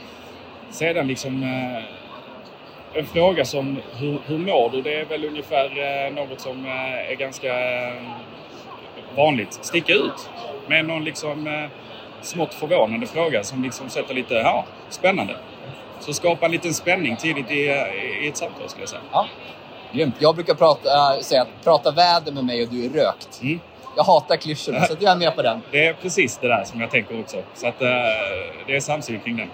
sedan 0.70 1.06
liksom 1.06 1.42
eh, 1.42 1.84
en 2.98 3.06
fråga 3.06 3.44
som 3.44 3.80
hur, 3.98 4.18
hur 4.26 4.38
mår 4.38 4.70
du? 4.70 4.82
Det 4.82 5.00
är 5.00 5.04
väl 5.04 5.24
ungefär 5.24 5.64
eh, 5.64 6.12
något 6.12 6.40
som 6.40 6.66
eh, 6.66 7.10
är 7.10 7.14
ganska 7.14 7.86
eh, 7.88 8.02
vanligt. 9.16 9.52
Sticka 9.52 9.92
ut 9.92 10.30
med 10.68 10.84
någon 10.84 11.04
liksom 11.04 11.46
eh, 11.46 11.68
smått 12.22 12.54
förvånande 12.54 13.06
fråga 13.06 13.44
som 13.44 13.62
liksom 13.62 13.88
sätter 13.88 14.14
lite, 14.14 14.34
ja, 14.34 14.64
spännande. 14.90 15.36
Så 16.00 16.12
skapa 16.12 16.46
en 16.46 16.52
liten 16.52 16.74
spänning 16.74 17.16
tidigt 17.16 17.50
i, 17.50 17.68
eh, 17.68 18.24
i 18.24 18.28
ett 18.28 18.36
samtal 18.36 18.68
skulle 18.68 18.82
jag 18.82 18.88
säga. 18.88 19.02
Ja. 19.12 19.26
Grymt. 19.94 20.14
Jag 20.18 20.34
brukar 20.34 20.54
prata, 20.54 21.14
äh, 21.14 21.20
säga 21.20 21.42
att 21.42 21.48
prata 21.64 21.90
väder 21.90 22.32
med 22.32 22.44
mig 22.44 22.62
och 22.62 22.68
du 22.68 22.84
är 22.84 22.88
rökt. 22.88 23.40
Mm. 23.42 23.60
Jag 23.96 24.04
hatar 24.04 24.36
klyschorna, 24.36 24.86
så 24.86 24.94
jag 25.00 25.12
är 25.12 25.16
med 25.16 25.36
på 25.36 25.42
den. 25.42 25.60
Det 25.70 25.86
är 25.86 25.92
precis 25.92 26.38
det 26.38 26.48
där 26.48 26.64
som 26.64 26.80
jag 26.80 26.90
tänker 26.90 27.20
också. 27.20 27.36
Så 27.54 27.66
att, 27.66 27.82
eh, 27.82 27.88
det 28.66 28.76
är 28.76 28.80
samsyn 28.80 29.20
kring 29.20 29.36
den. 29.36 29.50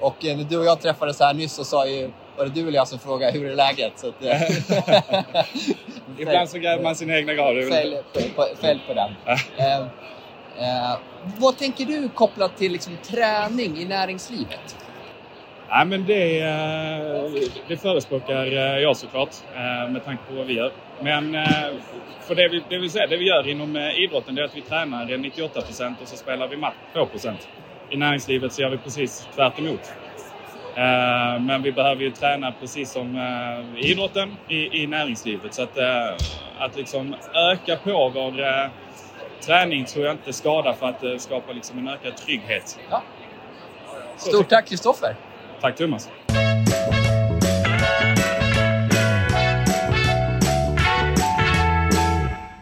Och 0.00 0.24
eh, 0.24 0.36
när 0.36 0.44
du 0.44 0.58
och 0.58 0.64
jag 0.64 0.80
träffades 0.80 1.20
här 1.20 1.34
nyss 1.34 1.52
så 1.52 1.64
sa 1.64 1.86
ju, 1.86 2.10
var 2.36 2.44
det 2.44 2.50
du 2.50 2.60
eller 2.60 2.72
jag 2.72 2.88
som 2.88 2.98
frågade 2.98 3.32
hur 3.32 3.50
är 3.50 3.54
läget? 3.54 3.92
Så 3.96 4.08
att, 4.08 4.14
Ibland 6.18 6.48
så 6.50 6.58
gräver 6.58 6.82
man 6.82 6.96
sina 6.96 7.16
egna 7.16 7.32
väl- 7.32 7.70
Fäll 7.70 7.96
på, 8.12 8.20
på, 8.36 8.46
fäll 8.60 8.80
på 8.86 8.94
den. 8.94 9.10
Eh, 9.56 9.78
eh, 10.58 10.96
vad 11.38 11.58
tänker 11.58 11.84
du 11.84 12.08
kopplat 12.08 12.56
till 12.56 12.72
liksom, 12.72 12.96
träning 13.02 13.78
i 13.78 13.84
näringslivet? 13.84 14.76
Nej, 15.74 15.86
men 15.86 16.06
det, 16.06 16.40
eh, 16.40 17.32
det 17.68 17.76
förespråkar 17.76 18.46
eh, 18.46 18.78
jag 18.78 18.96
såklart 18.96 19.34
eh, 19.54 19.90
med 19.90 20.04
tanke 20.04 20.22
på 20.28 20.34
vad 20.34 20.46
vi 20.46 20.54
gör. 20.54 20.72
Men 21.00 21.36
för 22.20 22.34
det 22.34 22.48
vi, 22.48 22.62
det 22.68 22.78
vill 22.78 22.90
säga, 22.90 23.06
det 23.06 23.16
vi 23.16 23.24
gör 23.24 23.48
inom 23.48 23.76
idrotten 23.76 24.34
det 24.34 24.42
är 24.42 24.44
att 24.44 24.56
vi 24.56 24.60
tränar 24.60 25.18
98 25.18 25.60
procent 25.60 26.00
och 26.02 26.08
så 26.08 26.16
spelar 26.16 26.48
vi 26.48 26.56
match 26.56 26.74
2 26.92 27.06
procent. 27.06 27.48
I 27.90 27.96
näringslivet 27.96 28.52
så 28.52 28.62
gör 28.62 28.70
vi 28.70 28.78
precis 28.78 29.28
tvärt 29.34 29.58
emot. 29.58 29.92
Men 31.40 31.62
vi 31.62 31.72
behöver 31.72 32.02
ju 32.02 32.10
träna 32.10 32.52
precis 32.60 32.92
som 32.92 33.16
i 33.76 33.90
idrotten 33.90 34.36
i, 34.48 34.82
i 34.82 34.86
näringslivet. 34.86 35.54
Så 35.54 35.62
att, 35.62 35.78
att 36.58 36.76
liksom 36.76 37.14
öka 37.52 37.76
på 37.76 38.08
vår 38.08 38.70
träning 39.40 39.84
tror 39.84 40.04
jag 40.04 40.14
inte 40.14 40.32
skadar 40.32 40.72
för 40.72 40.86
att 40.86 41.20
skapa 41.20 41.52
liksom 41.52 41.78
en 41.78 41.88
ökad 41.88 42.16
trygghet. 42.16 42.78
Ja. 42.90 43.02
Stort 44.16 44.48
tack 44.48 44.68
Kristoffer! 44.68 45.16
Tack 45.62 45.76
Thomas! 45.76 46.08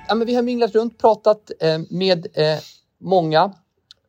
Ja, 0.09 0.15
men 0.15 0.27
vi 0.27 0.35
har 0.35 0.43
minglat 0.43 0.75
runt, 0.75 0.99
pratat 0.99 1.51
eh, 1.61 1.79
med 1.91 2.27
eh, 2.35 2.59
många 3.01 3.53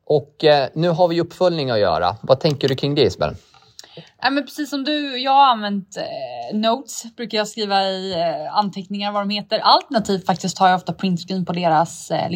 och 0.05 0.43
eh, 0.43 0.69
nu 0.73 0.89
har 0.89 1.07
vi 1.07 1.21
uppföljning 1.21 1.69
att 1.69 1.79
göra. 1.79 2.15
Vad 2.21 2.39
tänker 2.39 2.67
du 2.67 2.75
kring 2.75 2.95
det 2.95 3.01
Isabel? 3.01 3.35
Ja, 4.21 4.29
men 4.29 4.43
precis 4.43 4.69
som 4.69 4.83
du, 4.83 5.17
jag 5.17 5.31
har 5.31 5.45
använt 5.45 5.97
eh, 5.97 6.57
notes, 6.57 7.15
brukar 7.15 7.37
jag 7.37 7.47
skriva 7.47 7.83
i 7.83 8.13
eh, 8.13 8.57
anteckningar 8.57 9.11
vad 9.11 9.21
de 9.21 9.29
heter. 9.29 9.59
Alternativt 9.59 10.25
faktiskt 10.25 10.57
tar 10.57 10.67
jag 10.67 10.75
ofta 10.75 10.93
printscreen 10.93 11.45
på 11.45 11.53
deras 11.53 12.11
eh, 12.11 12.29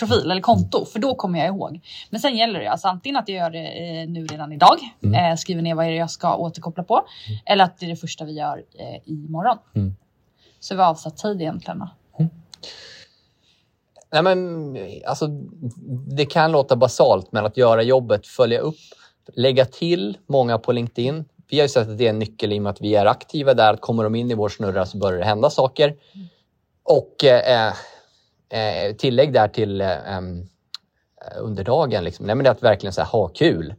LinkedIn-profil 0.00 0.30
eller 0.30 0.40
konto, 0.40 0.84
för 0.84 0.98
då 0.98 1.14
kommer 1.14 1.38
jag 1.38 1.48
ihåg. 1.48 1.80
Men 2.10 2.20
sen 2.20 2.36
gäller 2.36 2.60
det 2.60 2.66
alltså 2.66 2.88
antingen 2.88 3.16
att 3.16 3.28
jag 3.28 3.36
gör 3.38 3.50
det 3.50 3.66
eh, 4.02 4.08
nu 4.08 4.26
redan 4.26 4.52
idag, 4.52 4.78
Mm. 5.02 5.30
eh, 5.32 5.36
skriver 5.36 5.62
ner 5.62 5.74
vad 5.74 5.86
är 5.86 5.90
det 5.90 5.96
jag 5.96 6.10
ska 6.10 6.36
återkoppla 6.36 6.82
på, 6.84 7.02
eller 7.44 7.64
att 7.64 7.78
det 7.78 7.86
är 7.86 7.90
det 7.90 7.96
första 7.96 8.24
vi 8.24 8.32
gör 8.32 8.62
eh, 8.78 9.00
imorgon. 9.12 9.58
Mm. 9.74 9.96
Så 10.60 10.74
vi 10.74 10.82
har 10.82 10.90
avsatt 10.90 11.16
tid 11.16 11.40
egentligen. 11.40 11.78
då. 11.78 11.88
Nej, 14.12 14.22
men, 14.22 14.76
alltså, 15.06 15.26
det 16.16 16.26
kan 16.26 16.52
låta 16.52 16.76
basalt, 16.76 17.32
men 17.32 17.46
att 17.46 17.56
göra 17.56 17.82
jobbet, 17.82 18.26
följa 18.26 18.58
upp, 18.60 18.76
lägga 19.34 19.64
till 19.64 20.16
många 20.26 20.58
på 20.58 20.72
LinkedIn. 20.72 21.24
Vi 21.50 21.56
har 21.58 21.64
ju 21.64 21.68
sett 21.68 21.88
att 21.88 21.98
det 21.98 22.06
är 22.06 22.10
en 22.10 22.18
nyckel 22.18 22.52
i 22.52 22.58
och 22.58 22.62
med 22.62 22.70
att 22.70 22.80
vi 22.80 22.94
är 22.94 23.06
aktiva 23.06 23.54
där. 23.54 23.72
Att 23.74 23.80
kommer 23.80 24.04
de 24.04 24.14
in 24.14 24.30
i 24.30 24.34
vår 24.34 24.48
snurra 24.48 24.86
så 24.86 24.98
börjar 24.98 25.18
det 25.18 25.24
hända 25.24 25.50
saker. 25.50 25.96
Och 26.82 27.24
eh, 27.24 27.72
eh, 28.48 28.96
tillägg 28.96 29.32
där 29.32 29.48
till 29.48 29.80
eh, 29.80 30.16
eh 30.16 30.22
under 31.40 31.64
dagen, 31.64 32.04
liksom. 32.04 32.26
Nej, 32.26 32.34
men 32.34 32.44
det 32.44 32.50
är 32.50 32.52
att 32.52 32.62
verkligen 32.62 32.92
så 32.92 33.00
här, 33.00 33.08
ha 33.08 33.28
kul. 33.28 33.74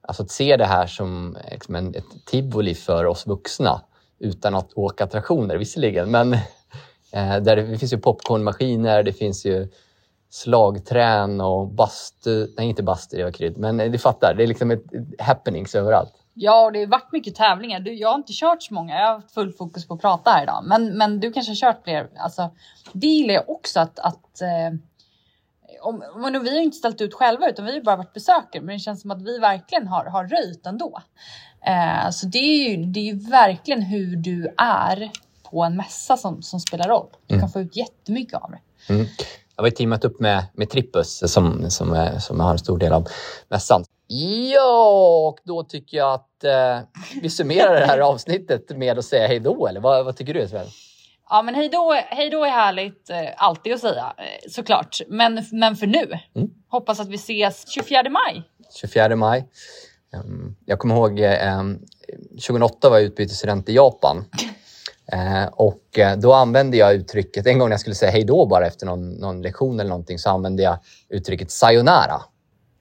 Alltså 0.00 0.22
att 0.22 0.30
se 0.30 0.56
det 0.56 0.64
här 0.64 0.86
som 0.86 1.36
eh, 1.36 1.52
liksom 1.52 1.74
en, 1.74 1.94
ett 1.94 2.26
tivoli 2.26 2.74
för 2.74 3.04
oss 3.04 3.26
vuxna 3.26 3.80
utan 4.18 4.54
att 4.54 4.72
åka 4.74 5.04
attraktioner 5.04 5.56
visserligen. 5.56 6.10
Men 6.10 6.32
eh, 7.12 7.36
där 7.40 7.56
det, 7.56 7.62
det 7.62 7.78
finns 7.78 7.92
ju 7.92 7.98
popcornmaskiner, 7.98 9.02
det 9.02 9.12
finns 9.12 9.46
ju 9.46 9.68
slagträn 10.30 11.40
och 11.40 11.68
bastu. 11.68 12.46
Nej, 12.56 12.68
inte 12.68 12.82
bastu, 12.82 13.16
det 13.16 13.24
var 13.24 13.30
krydd. 13.30 13.58
Men 13.58 13.80
eh, 13.80 13.90
du 13.90 13.98
fattar, 13.98 14.34
det 14.36 14.42
är 14.42 14.46
liksom 14.46 14.70
ett, 14.70 14.94
ett 14.94 15.20
happenings 15.20 15.74
överallt. 15.74 16.12
Ja, 16.40 16.64
och 16.64 16.72
det 16.72 16.78
har 16.78 16.86
varit 16.86 17.12
mycket 17.12 17.34
tävlingar. 17.34 17.80
Du, 17.80 17.92
jag 17.94 18.08
har 18.08 18.14
inte 18.14 18.32
kört 18.32 18.62
så 18.62 18.74
många. 18.74 18.94
Jag 18.94 19.06
har 19.06 19.14
haft 19.14 19.34
full 19.34 19.52
fokus 19.52 19.88
på 19.88 19.94
att 19.94 20.00
prata 20.00 20.30
här 20.30 20.42
idag. 20.42 20.64
Men, 20.64 20.98
men 20.98 21.20
du 21.20 21.32
kanske 21.32 21.50
har 21.50 21.56
kört 21.56 21.84
fler. 21.84 22.10
Alltså, 22.18 22.50
det 22.92 23.06
gillar 23.06 23.34
jag 23.34 23.50
också 23.50 23.80
att... 23.80 23.98
att 23.98 24.40
eh, 24.40 24.78
om, 25.82 26.02
om, 26.14 26.42
vi 26.44 26.56
har 26.56 26.62
inte 26.62 26.76
ställt 26.76 27.00
ut 27.00 27.14
själva 27.14 27.48
utan 27.48 27.64
vi 27.64 27.72
har 27.72 27.80
bara 27.80 27.96
varit 27.96 28.12
besökare. 28.12 28.62
Men 28.62 28.74
det 28.74 28.78
känns 28.78 29.00
som 29.00 29.10
att 29.10 29.22
vi 29.22 29.38
verkligen 29.38 29.86
har, 29.86 30.04
har 30.04 30.26
röjt 30.28 30.66
ändå. 30.66 31.02
Eh, 31.66 32.10
så 32.10 32.26
det 32.26 32.38
är, 32.38 32.68
ju, 32.68 32.84
det 32.84 33.00
är 33.00 33.04
ju 33.04 33.18
verkligen 33.30 33.82
hur 33.82 34.16
du 34.16 34.54
är 34.58 35.10
på 35.50 35.64
en 35.64 35.76
mässa 35.76 36.16
som, 36.16 36.42
som 36.42 36.60
spelar 36.60 36.88
roll. 36.88 37.08
Du 37.26 37.34
Mm. 37.34 37.40
kan 37.42 37.50
få 37.50 37.60
ut 37.60 37.76
jättemycket 37.76 38.34
av 38.34 38.50
det. 38.50 38.92
Mm. 38.92 39.06
Jag 39.56 39.66
ju 39.66 39.70
teamat 39.70 40.04
upp 40.04 40.20
med, 40.20 40.44
med 40.54 40.70
Trippus 40.70 41.32
som, 41.32 41.70
som, 41.70 42.10
som 42.20 42.40
har 42.40 42.50
en 42.50 42.58
stor 42.58 42.78
del 42.78 42.92
av 42.92 43.08
mässan. 43.48 43.84
Ja, 44.10 45.28
och 45.28 45.38
då 45.44 45.62
tycker 45.62 45.96
jag 45.96 46.14
att 46.14 46.44
eh, 46.44 46.78
vi 47.22 47.30
summerar 47.30 47.80
det 47.80 47.86
här 47.86 47.98
avsnittet 47.98 48.76
med 48.76 48.98
att 48.98 49.04
säga 49.04 49.26
hej 49.26 49.40
då, 49.40 49.66
eller 49.66 49.80
vad, 49.80 50.04
vad 50.04 50.16
tycker 50.16 50.34
du 50.34 50.48
Sven? 50.48 50.66
Ja, 51.30 51.42
men 51.42 51.54
hej 51.54 51.68
då, 51.68 51.92
hej 52.06 52.30
då 52.30 52.44
är 52.44 52.50
härligt 52.50 53.10
eh, 53.10 53.16
alltid 53.36 53.74
att 53.74 53.80
säga 53.80 54.12
eh, 54.18 54.50
såklart. 54.50 54.96
Men, 55.08 55.44
men 55.52 55.76
för 55.76 55.86
nu, 55.86 56.18
Mm. 56.34 56.50
hoppas 56.68 57.00
att 57.00 57.08
vi 57.08 57.14
ses 57.14 57.68
24 57.74 58.02
maj. 58.10 58.42
24 58.80 59.16
maj. 59.16 59.48
Ehm, 60.14 60.56
Jag 60.66 60.78
kommer 60.78 60.94
ihåg 60.94 61.20
eh, 61.20 61.62
2008 62.30 62.90
var 62.90 62.96
jag 62.96 63.04
utbytesstudent 63.06 63.68
i 63.68 63.74
Japan. 63.74 64.24
Eh, 65.12 65.46
och 65.52 65.98
eh, 65.98 66.16
då 66.16 66.32
använde 66.32 66.76
jag 66.76 66.94
uttrycket, 66.94 67.46
en 67.46 67.58
gång 67.58 67.68
när 67.68 67.72
jag 67.74 67.80
skulle 67.80 67.94
säga 67.94 68.10
hej 68.12 68.24
då 68.24 68.46
bara 68.46 68.66
efter 68.66 68.86
någon, 68.86 69.10
någon 69.10 69.42
lektion 69.42 69.80
eller 69.80 69.88
någonting 69.88 70.18
så 70.18 70.30
använde 70.30 70.62
jag 70.62 70.78
uttrycket 71.08 71.50
sayonara. 71.50 72.22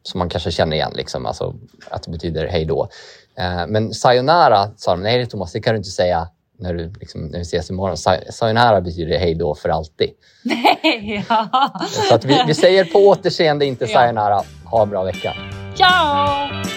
Som 0.08 0.18
man 0.20 0.30
kanske 0.30 0.52
känner 0.52 0.76
igen, 0.78 0.92
liksom, 0.96 1.26
alltså 1.26 1.56
att 1.90 2.04
det 2.04 2.12
betyder 2.12 2.48
hej 2.48 2.66
då. 2.66 2.88
Eh, 3.38 3.68
men 3.68 3.94
sayonara 3.94 4.70
sa 4.78 4.92
de, 4.92 5.02
nej 5.04 5.26
Thomas 5.26 5.52
det 5.52 5.60
kan 5.62 5.74
du 5.74 5.78
inte 5.78 5.90
säga 5.90 6.28
när, 6.60 6.74
du, 6.74 6.94
liksom, 7.00 7.22
när 7.22 7.38
vi 7.38 7.42
ses 7.42 7.70
imorgon. 7.70 7.98
Sa- 7.98 8.18
Sayonara 8.32 8.82
betyder 8.82 9.18
hej 9.20 9.36
då 9.36 9.56
för 9.56 9.70
alltid. 9.70 10.10
Nej, 10.44 11.26
ja. 11.30 11.72
Så 12.10 12.16
att 12.16 12.26
vi, 12.26 12.44
vi 12.48 12.54
säger 12.54 12.86
på 12.86 13.00
återseende, 13.00 13.66
inte 13.66 13.88
sayonara. 13.88 14.42
Ha 14.66 14.84
en 14.84 14.90
bra 14.90 15.04
vecka. 15.04 15.34
Ciao! 15.76 16.77